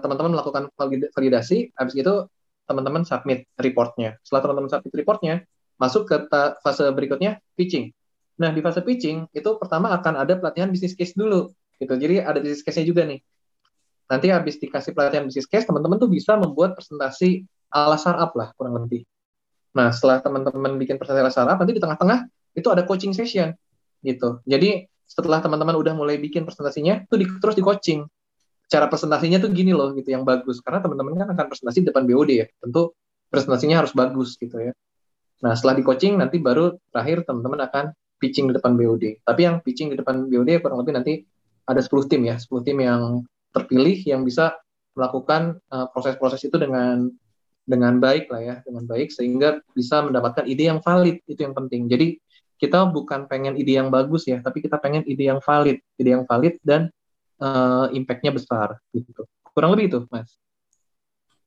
[0.00, 0.72] teman-teman uh, melakukan
[1.12, 2.24] validasi, habis itu
[2.68, 4.20] teman-teman submit reportnya.
[4.20, 5.34] Setelah teman-teman submit reportnya,
[5.80, 6.16] masuk ke
[6.60, 7.90] fase berikutnya pitching.
[8.38, 11.50] Nah di fase pitching itu pertama akan ada pelatihan bisnis case dulu,
[11.80, 11.94] gitu.
[11.96, 13.24] Jadi ada bisnis case-nya juga nih.
[14.08, 18.84] Nanti habis dikasih pelatihan bisnis case, teman-teman tuh bisa membuat presentasi ala startup lah kurang
[18.84, 19.08] lebih.
[19.72, 23.56] Nah setelah teman-teman bikin presentasi ala startup, nanti di tengah-tengah itu ada coaching session,
[24.04, 24.44] gitu.
[24.44, 28.04] Jadi setelah teman-teman udah mulai bikin presentasinya, itu di, terus di coaching
[28.68, 30.60] cara presentasinya tuh gini loh gitu yang bagus.
[30.60, 32.46] Karena teman-teman kan akan presentasi depan BOD ya.
[32.60, 32.92] Tentu
[33.32, 34.72] presentasinya harus bagus gitu ya.
[35.42, 37.84] Nah setelah di coaching nanti baru terakhir teman-teman akan
[38.20, 39.24] pitching di depan BOD.
[39.24, 41.12] Tapi yang pitching di depan BOD kurang lebih nanti
[41.68, 44.56] ada 10 tim ya, 10 tim yang terpilih yang bisa
[44.98, 47.08] melakukan eh, proses-proses itu dengan
[47.68, 51.20] dengan baik lah ya, dengan baik sehingga bisa mendapatkan ide yang valid.
[51.28, 51.86] Itu yang penting.
[51.86, 52.18] Jadi
[52.58, 56.26] kita bukan pengen ide yang bagus ya, tapi kita pengen ide yang valid, ide yang
[56.26, 56.90] valid dan
[57.42, 59.26] uh, impact-nya besar gitu.
[59.54, 60.38] Kurang lebih itu, Mas.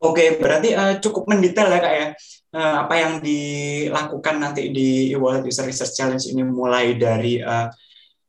[0.01, 2.07] Oke, berarti uh, cukup mendetail ya kak ya.
[2.51, 7.69] Uh, apa yang dilakukan nanti di e-wallet user research challenge ini mulai dari uh,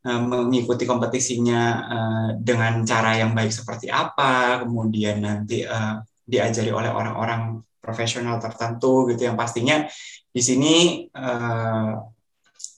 [0.07, 6.92] uh, mengikuti kompetisinya uh, dengan cara yang baik seperti apa, kemudian nanti uh, diajari oleh
[6.92, 9.83] orang-orang profesional tertentu gitu yang pastinya
[10.31, 11.98] di sini uh,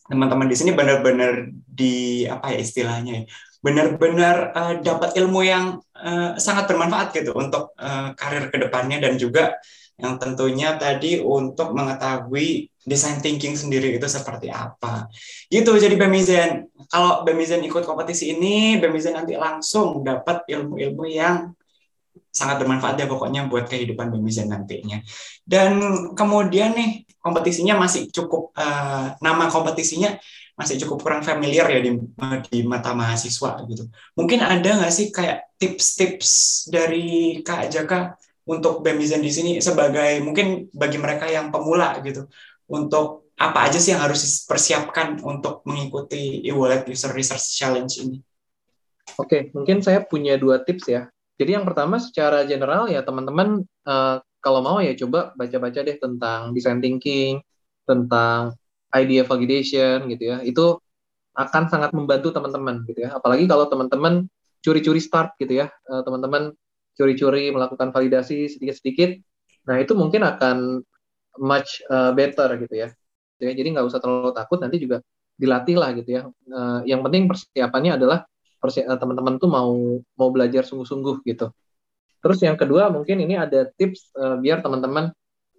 [0.09, 3.25] teman-teman di sini benar-benar di apa ya istilahnya ya,
[3.65, 9.17] benar-benar uh, dapat ilmu yang uh, sangat bermanfaat gitu untuk uh, karir ke depannya dan
[9.17, 9.57] juga
[9.97, 15.09] yang tentunya tadi untuk mengetahui design thinking sendiri itu seperti apa.
[15.49, 16.69] Gitu jadi Bemizen.
[16.93, 21.57] Kalau Bemizen ikut kompetisi ini, Bemizen nanti langsung dapat ilmu-ilmu yang
[22.35, 25.01] sangat bermanfaat ya pokoknya buat kehidupan Bemizen nantinya.
[25.47, 25.81] Dan
[26.19, 30.19] kemudian nih kompetisinya masih cukup uh, nama kompetisinya
[30.55, 31.99] masih cukup kurang familiar ya di,
[32.51, 33.91] di mata mahasiswa gitu.
[34.15, 36.31] Mungkin ada nggak sih kayak tips-tips
[36.71, 38.15] dari Kak Jaka
[38.47, 42.31] untuk Bemizen di sini sebagai mungkin bagi mereka yang pemula gitu
[42.71, 48.23] untuk apa aja sih yang harus dipersiapkan untuk mengikuti e-wallet user research challenge ini?
[49.19, 51.11] Oke, mungkin saya punya dua tips ya.
[51.35, 56.55] Jadi yang pertama secara general ya teman-teman uh, kalau mau ya coba baca-baca deh tentang
[56.55, 57.43] design thinking,
[57.83, 58.55] tentang
[58.95, 60.37] idea validation gitu ya.
[60.47, 60.79] Itu
[61.35, 63.19] akan sangat membantu teman-teman gitu ya.
[63.19, 64.31] Apalagi kalau teman-teman
[64.63, 65.67] curi-curi start gitu ya.
[65.69, 66.55] Eh, teman-teman
[66.95, 69.19] curi-curi melakukan validasi sedikit-sedikit
[69.65, 70.85] nah itu mungkin akan
[71.41, 72.89] much uh, better gitu ya.
[73.41, 75.01] Jadi nggak usah terlalu takut nanti juga
[75.35, 76.23] dilatih lah gitu ya.
[76.47, 78.29] Uh, yang penting persiapannya adalah
[79.01, 79.73] teman-teman tuh mau
[80.21, 81.49] mau belajar sungguh-sungguh gitu.
[82.21, 85.13] Terus yang kedua mungkin ini ada tips biar teman-teman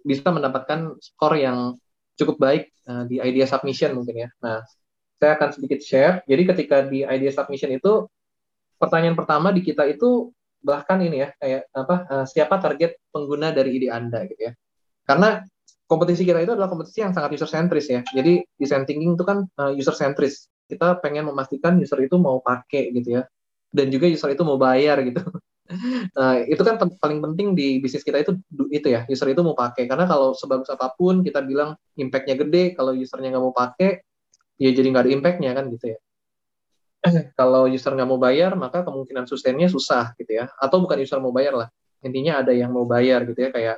[0.06, 1.78] bisa mendapatkan skor yang
[2.16, 4.28] cukup baik uh, di idea submission mungkin ya.
[4.40, 4.64] Nah,
[5.16, 6.14] saya akan sedikit share.
[6.24, 8.08] Jadi ketika di idea submission itu
[8.76, 13.76] pertanyaan pertama di kita itu bahkan ini ya kayak apa uh, siapa target pengguna dari
[13.76, 14.52] ide Anda gitu ya.
[15.06, 15.40] Karena
[15.86, 18.02] kompetisi kita itu adalah kompetisi yang sangat user centris ya.
[18.02, 20.50] Jadi design thinking itu kan uh, user centris.
[20.66, 23.22] Kita pengen memastikan user itu mau pakai gitu ya.
[23.70, 25.22] Dan juga user itu mau bayar gitu.
[26.14, 28.38] Nah, itu kan paling penting di bisnis kita itu
[28.70, 29.90] itu ya, user itu mau pakai.
[29.90, 34.02] Karena kalau sebagus apa pun kita bilang impact-nya gede, kalau usernya nggak mau pakai,
[34.58, 35.98] ya jadi nggak ada impact-nya kan gitu ya.
[37.38, 40.46] kalau user nggak mau bayar, maka kemungkinan sustainnya susah gitu ya.
[40.58, 41.68] Atau bukan user mau bayar lah,
[42.02, 43.76] intinya ada yang mau bayar gitu ya, kayak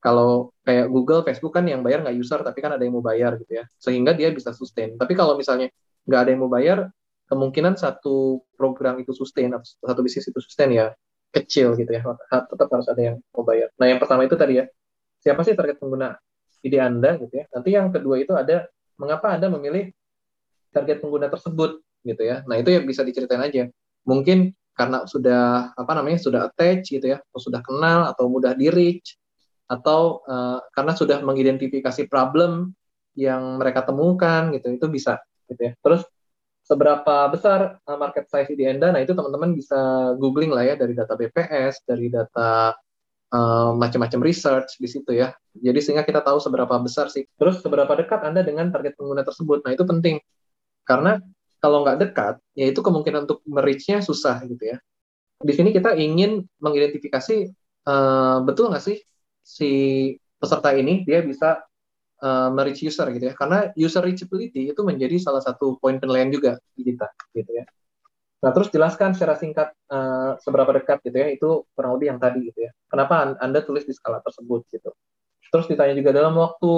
[0.00, 3.36] kalau kayak Google, Facebook kan yang bayar nggak user, tapi kan ada yang mau bayar
[3.40, 4.94] gitu ya, sehingga dia bisa sustain.
[4.96, 5.68] Tapi kalau misalnya
[6.06, 6.78] nggak ada yang mau bayar,
[7.26, 9.50] kemungkinan satu program itu sustain
[9.82, 10.94] satu bisnis itu sustain ya
[11.34, 12.02] kecil gitu ya.
[12.30, 13.70] Tetap harus ada yang mau bayar.
[13.76, 14.64] Nah yang pertama itu tadi ya.
[15.22, 16.14] Siapa sih target pengguna
[16.62, 17.44] ide anda gitu ya?
[17.50, 19.92] Nanti yang kedua itu ada mengapa anda memilih
[20.70, 22.46] target pengguna tersebut gitu ya?
[22.46, 23.66] Nah itu ya bisa diceritain aja.
[24.06, 28.68] Mungkin karena sudah apa namanya sudah attach gitu ya atau sudah kenal atau mudah di
[28.68, 29.16] reach
[29.66, 32.76] atau uh, karena sudah mengidentifikasi problem
[33.16, 35.72] yang mereka temukan gitu itu bisa gitu ya.
[35.80, 36.04] Terus
[36.66, 40.98] seberapa besar uh, market size di Enda, nah itu teman-teman bisa googling lah ya dari
[40.98, 42.74] data BPS, dari data
[43.30, 45.30] uh, macam-macam research di situ ya.
[45.54, 47.22] Jadi sehingga kita tahu seberapa besar sih.
[47.38, 49.62] Terus seberapa dekat Anda dengan target pengguna tersebut.
[49.62, 50.18] Nah itu penting
[50.82, 51.22] karena
[51.62, 54.78] kalau nggak dekat, ya itu kemungkinan untuk merich-nya susah gitu ya.
[55.38, 57.50] Di sini kita ingin mengidentifikasi
[57.86, 58.98] uh, betul nggak sih
[59.46, 59.70] si
[60.42, 61.65] peserta ini dia bisa
[62.22, 63.34] uh, user gitu ya.
[63.34, 67.64] Karena user reachability itu menjadi salah satu poin penilaian juga di kita gitu ya.
[68.44, 72.46] Nah terus jelaskan secara singkat uh, seberapa dekat gitu ya itu kurang lebih yang tadi
[72.52, 72.72] gitu ya.
[72.86, 74.92] Kenapa anda tulis di skala tersebut gitu.
[75.50, 76.72] Terus ditanya juga dalam waktu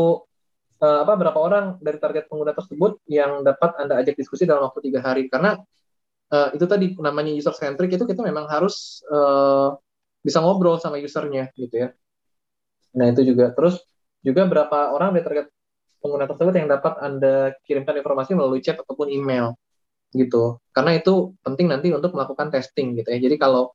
[0.81, 4.87] uh, apa berapa orang dari target pengguna tersebut yang dapat anda ajak diskusi dalam waktu
[4.87, 5.27] tiga hari?
[5.27, 5.59] Karena
[6.31, 9.75] uh, itu tadi namanya user centric itu kita memang harus uh,
[10.23, 11.89] bisa ngobrol sama usernya gitu ya.
[12.95, 13.51] Nah itu juga.
[13.53, 13.83] Terus
[14.23, 15.47] juga berapa orang dari target
[15.99, 19.55] pengguna tersebut yang dapat Anda kirimkan informasi melalui chat ataupun email
[20.15, 20.63] gitu.
[20.73, 23.19] Karena itu penting nanti untuk melakukan testing gitu ya.
[23.19, 23.75] Jadi kalau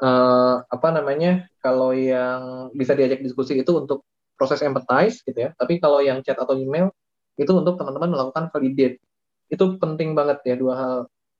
[0.00, 1.50] uh, apa namanya?
[1.60, 4.06] Kalau yang bisa diajak diskusi itu untuk
[4.38, 5.50] proses empathize gitu ya.
[5.58, 6.94] Tapi kalau yang chat atau email
[7.36, 9.02] itu untuk teman-teman melakukan validate.
[9.50, 10.96] Itu penting banget ya dua hal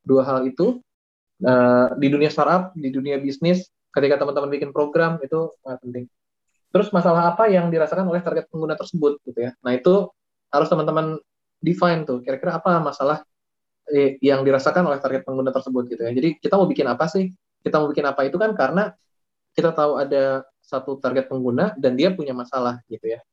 [0.06, 0.82] dua hal itu
[1.42, 6.04] uh, di dunia startup, di dunia bisnis ketika teman-teman bikin program itu sangat penting.
[6.76, 9.56] Terus masalah apa yang dirasakan oleh target pengguna tersebut gitu ya.
[9.64, 10.12] Nah, itu
[10.52, 11.16] harus teman-teman
[11.64, 13.24] define tuh kira-kira apa masalah
[13.88, 16.12] eh, yang dirasakan oleh target pengguna tersebut gitu ya.
[16.12, 17.32] Jadi kita mau bikin apa sih?
[17.64, 18.92] Kita mau bikin apa itu kan karena
[19.56, 23.24] kita tahu ada satu target pengguna dan dia punya masalah gitu ya.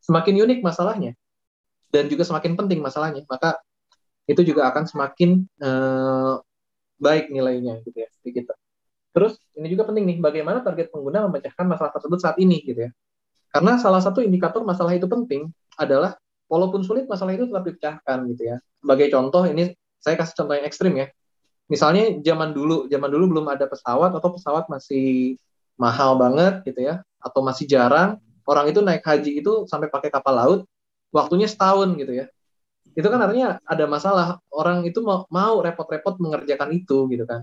[0.00, 1.12] Semakin unik masalahnya
[1.92, 3.60] dan juga semakin penting masalahnya, maka
[4.28, 6.34] itu juga akan semakin eh,
[7.00, 8.54] baik nilainya gitu ya di kita.
[9.18, 12.90] Terus ini juga penting nih bagaimana target pengguna memecahkan masalah tersebut saat ini gitu ya.
[13.50, 16.14] Karena salah satu indikator masalah itu penting adalah
[16.46, 18.62] walaupun sulit masalah itu tetap dipecahkan gitu ya.
[18.78, 21.10] Sebagai contoh ini saya kasih contoh yang ekstrim ya.
[21.66, 25.34] Misalnya zaman dulu, zaman dulu belum ada pesawat atau pesawat masih
[25.74, 28.22] mahal banget gitu ya, atau masih jarang.
[28.46, 30.60] Orang itu naik haji itu sampai pakai kapal laut,
[31.10, 32.30] waktunya setahun gitu ya.
[32.94, 34.40] Itu kan artinya ada masalah.
[34.48, 37.42] Orang itu mau repot-repot mengerjakan itu gitu kan.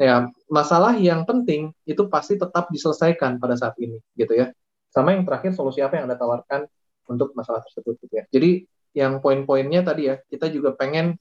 [0.00, 4.48] Ya, masalah yang penting itu pasti tetap diselesaikan pada saat ini gitu ya.
[4.88, 6.64] Sama yang terakhir solusi apa yang Anda tawarkan
[7.04, 8.24] untuk masalah tersebut gitu ya.
[8.32, 8.64] Jadi
[8.96, 11.20] yang poin-poinnya tadi ya, kita juga pengen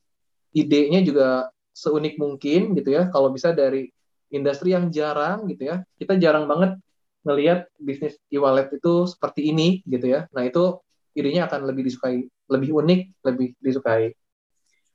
[0.55, 3.11] idenya juga seunik mungkin gitu ya.
[3.11, 3.91] Kalau bisa dari
[4.31, 5.83] industri yang jarang gitu ya.
[5.99, 6.79] Kita jarang banget
[7.27, 10.31] ngelihat bisnis e-wallet itu seperti ini gitu ya.
[10.31, 10.79] Nah, itu
[11.19, 14.15] idenya akan lebih disukai, lebih unik, lebih disukai.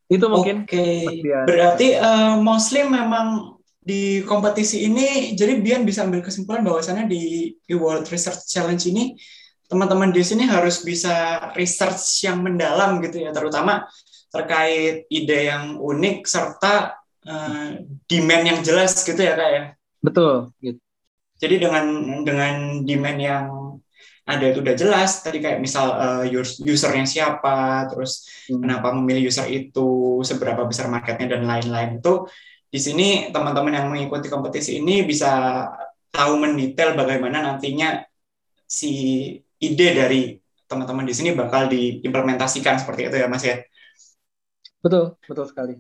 [0.09, 0.65] Itu mungkin.
[0.65, 0.73] Oke.
[0.73, 1.45] Okay.
[1.45, 3.54] Berarti uh, mostly memang
[3.85, 9.13] di kompetisi ini jadi Bian bisa ambil kesimpulan bahwasannya di e-wallet research challenge ini
[9.69, 13.85] teman-teman di sini harus bisa research yang mendalam gitu ya terutama
[14.33, 16.97] terkait ide yang unik serta
[17.29, 17.71] uh,
[18.09, 19.65] demand yang jelas gitu ya kak ya
[20.01, 20.81] betul gitu.
[21.37, 21.85] jadi dengan
[22.25, 22.55] dengan
[22.89, 23.45] demand yang
[24.25, 26.25] ada itu udah jelas tadi kayak misal uh,
[26.65, 28.65] usernya siapa terus hmm.
[28.65, 32.25] kenapa memilih user itu seberapa besar marketnya dan lain-lain itu
[32.75, 35.31] di sini teman-teman yang mengikuti kompetisi ini bisa
[36.11, 38.03] tahu mendetail bagaimana nantinya
[38.67, 38.91] si
[39.63, 40.35] ide dari
[40.67, 43.63] teman-teman di sini bakal diimplementasikan seperti itu ya Mas ya.
[44.83, 45.75] Betul, betul sekali.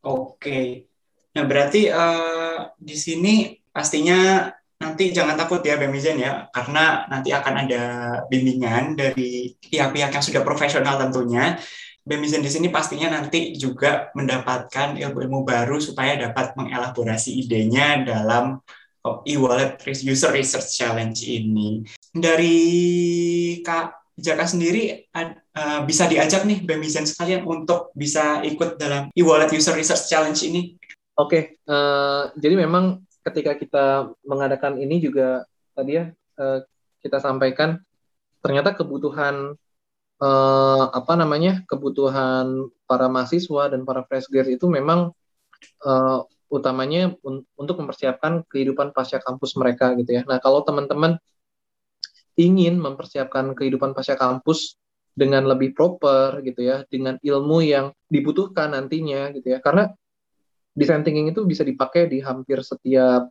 [0.00, 0.88] Oke.
[1.36, 4.48] Nah, berarti uh, di sini pastinya
[4.80, 7.82] nanti jangan takut ya Bemizen ya, karena nanti akan ada
[8.26, 11.60] bimbingan dari pihak-pihak yang sudah profesional tentunya.
[12.02, 18.58] Bemizen di sini pastinya nanti juga mendapatkan ilmu-ilmu baru supaya dapat mengelaborasi idenya dalam
[19.26, 21.86] e-wallet user research challenge ini.
[22.10, 22.58] Dari
[23.62, 29.72] Kak Jaka sendiri uh, bisa diajak nih Bemizen sekalian untuk bisa ikut dalam e-wallet user
[29.72, 30.76] research challenge ini.
[31.16, 33.86] Oke, uh, eh, jadi memang ketika kita
[34.24, 36.60] mengadakan ini juga tadi ya uh,
[37.00, 37.78] kita sampaikan
[38.42, 39.54] ternyata kebutuhan
[40.22, 45.10] uh, apa namanya kebutuhan para mahasiswa dan para fresh grad itu memang
[45.82, 46.18] uh,
[46.52, 50.22] utamanya un untuk mempersiapkan kehidupan pasca kampus mereka gitu ya.
[50.28, 51.18] Nah kalau teman-teman
[52.38, 54.76] ingin mempersiapkan kehidupan pasca kampus
[55.12, 59.58] dengan lebih proper gitu ya, dengan ilmu yang dibutuhkan nantinya gitu ya.
[59.60, 59.88] Karena
[60.72, 63.28] design thinking itu bisa dipakai di hampir setiap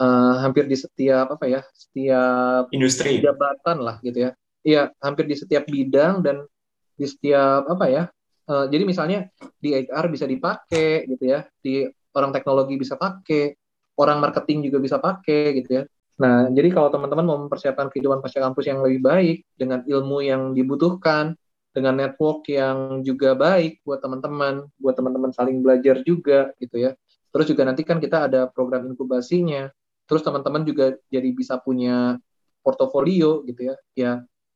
[0.00, 4.30] uh, hampir di setiap apa ya, setiap industri jabatan lah gitu ya.
[4.64, 6.48] Iya, hampir di setiap bidang dan
[6.96, 8.02] di setiap apa ya.
[8.44, 9.28] Uh, jadi misalnya
[9.60, 11.84] di HR bisa dipakai gitu ya, di
[12.16, 13.56] orang teknologi bisa pakai,
[14.00, 15.82] orang marketing juga bisa pakai gitu ya.
[16.14, 20.54] Nah, jadi kalau teman-teman mau mempersiapkan kehidupan pasca kampus yang lebih baik dengan ilmu yang
[20.54, 21.34] dibutuhkan,
[21.74, 26.94] dengan network yang juga baik buat teman-teman, buat teman-teman saling belajar juga gitu ya.
[27.34, 29.66] Terus juga nanti kan kita ada program inkubasinya.
[30.06, 32.22] Terus teman-teman juga jadi bisa punya
[32.62, 33.76] portofolio gitu ya.
[33.98, 34.12] Ya,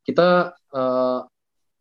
[0.08, 1.20] kita uh,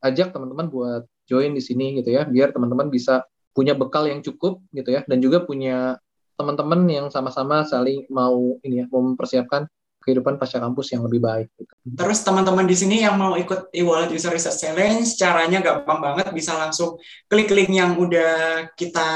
[0.03, 3.23] ajak teman-teman buat join di sini gitu ya, biar teman-teman bisa
[3.55, 5.97] punya bekal yang cukup gitu ya dan juga punya
[6.37, 9.65] teman-teman yang sama-sama saling mau ini ya mau mempersiapkan
[10.07, 11.51] kehidupan pasca kampus yang lebih baik.
[11.59, 11.73] Gitu.
[11.99, 16.55] Terus teman-teman di sini yang mau ikut e-wallet user research challenge, caranya gampang banget, bisa
[16.55, 16.95] langsung
[17.27, 19.09] klik link yang udah kita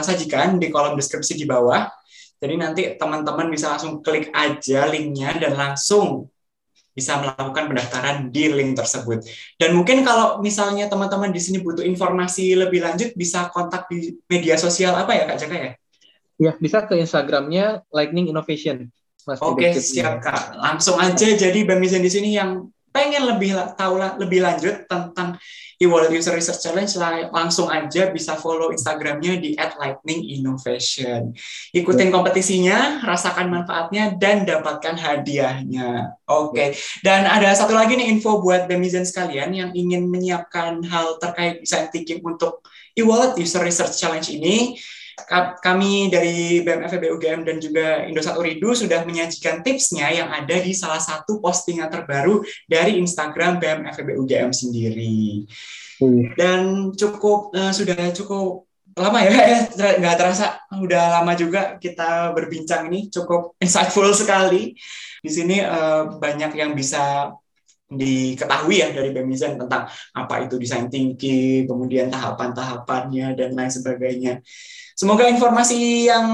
[0.00, 1.92] sajikan di kolom deskripsi di bawah.
[2.40, 6.32] Jadi nanti teman-teman bisa langsung klik aja linknya dan langsung
[6.92, 9.22] bisa melakukan pendaftaran di link tersebut.
[9.54, 14.58] Dan mungkin kalau misalnya teman-teman di sini butuh informasi lebih lanjut, bisa kontak di media
[14.58, 15.72] sosial apa ya Kak Jaka ya?
[16.38, 18.90] Ya, bisa ke Instagramnya Lightning Innovation.
[19.26, 20.56] Mas Oke, siap Kak.
[20.56, 25.36] Langsung aja jadi Bamizen di sini yang pengen lebih tahu lebih lanjut tentang
[25.78, 26.98] e-wallet user research challenge
[27.30, 31.30] langsung aja bisa follow Instagramnya di @lightninginnovation.
[31.70, 36.18] Ikutin kompetisinya, rasakan manfaatnya dan dapatkan hadiahnya.
[36.26, 36.50] Oke.
[36.50, 36.68] Okay.
[37.06, 41.86] Dan ada satu lagi nih info buat Bemizen sekalian yang ingin menyiapkan hal terkait design
[41.94, 42.66] thinking untuk
[42.98, 44.74] e-wallet user research challenge ini
[45.64, 51.02] kami dari BMFB UGM dan juga Indosat Uridu sudah menyajikan tipsnya yang ada di salah
[51.02, 55.48] satu postingan terbaru dari Instagram BMFB UGM sendiri.
[56.38, 59.66] Dan cukup uh, sudah cukup lama ya,
[59.98, 64.74] nggak terasa udah lama juga kita berbincang ini cukup insightful sekali.
[65.18, 67.34] Di sini uh, banyak yang bisa
[67.88, 74.44] diketahui ya dari Bemizen tentang apa itu design thinking, kemudian tahapan-tahapannya dan lain sebagainya.
[74.98, 76.26] Semoga informasi yang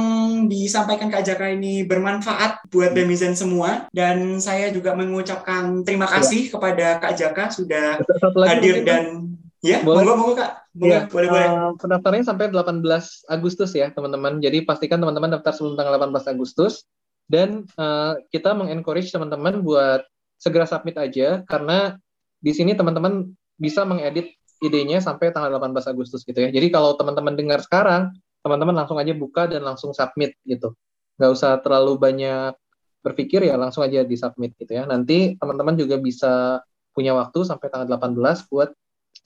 [0.48, 6.50] disampaikan Kak Jaka ini bermanfaat buat Bemizen semua dan saya juga mengucapkan terima kasih ya.
[6.56, 8.00] kepada Kak Jaka sudah
[8.48, 10.04] hadir dan Ya, boleh.
[10.04, 10.52] monggo monggo Kak.
[10.76, 11.48] Boleh, ya, boleh, boleh.
[11.48, 12.84] Uh, pendaftarannya sampai 18
[13.32, 14.36] Agustus ya, teman-teman.
[14.44, 16.84] Jadi pastikan teman-teman daftar sebelum tanggal 18 Agustus
[17.32, 20.04] dan uh, kita mengencourage teman-teman buat
[20.36, 21.96] segera submit aja karena
[22.44, 26.52] di sini teman-teman bisa mengedit idenya sampai tanggal 18 Agustus gitu ya.
[26.52, 28.12] Jadi kalau teman-teman dengar sekarang,
[28.44, 30.76] teman-teman langsung aja buka dan langsung submit gitu.
[31.16, 32.52] Nggak usah terlalu banyak
[33.00, 34.84] berpikir ya, langsung aja di submit gitu ya.
[34.84, 36.60] Nanti teman-teman juga bisa
[36.92, 38.70] punya waktu sampai tanggal 18 buat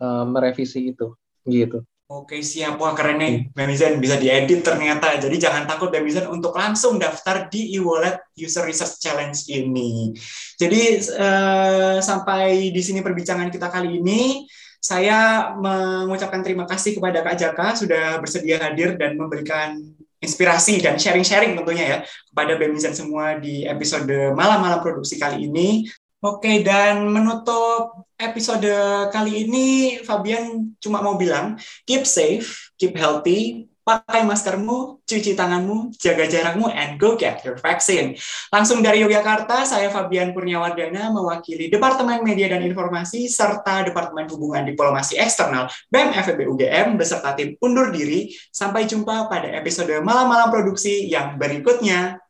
[0.00, 1.82] uh, merevisi itu gitu.
[2.08, 5.20] Oke siap, wah keren nih Bemizen bisa diedit ternyata.
[5.20, 10.16] Jadi jangan takut Bemizen untuk langsung daftar di e-wallet User Research Challenge ini.
[10.56, 14.48] Jadi uh, sampai di sini perbincangan kita kali ini.
[14.78, 19.78] Saya mengucapkan terima kasih kepada Kak Jaka sudah bersedia hadir dan memberikan
[20.18, 21.98] inspirasi dan sharing-sharing tentunya ya
[22.30, 25.86] kepada Bemizen semua di episode malam-malam produksi kali ini.
[26.18, 28.66] Oke, dan menutup episode
[29.14, 29.66] kali ini,
[30.02, 31.54] Fabian cuma mau bilang,
[31.86, 38.12] keep safe, keep healthy, pakai maskermu, cuci tanganmu, jaga jarakmu, and go get your vaccine.
[38.52, 45.16] Langsung dari Yogyakarta, saya Fabian Kurniawardana, mewakili Departemen Media dan Informasi, serta Departemen Hubungan Diplomasi
[45.16, 48.28] Eksternal BEM FEB UGM, beserta tim undur diri.
[48.52, 52.20] Sampai jumpa pada episode Malam-Malam Produksi yang berikutnya.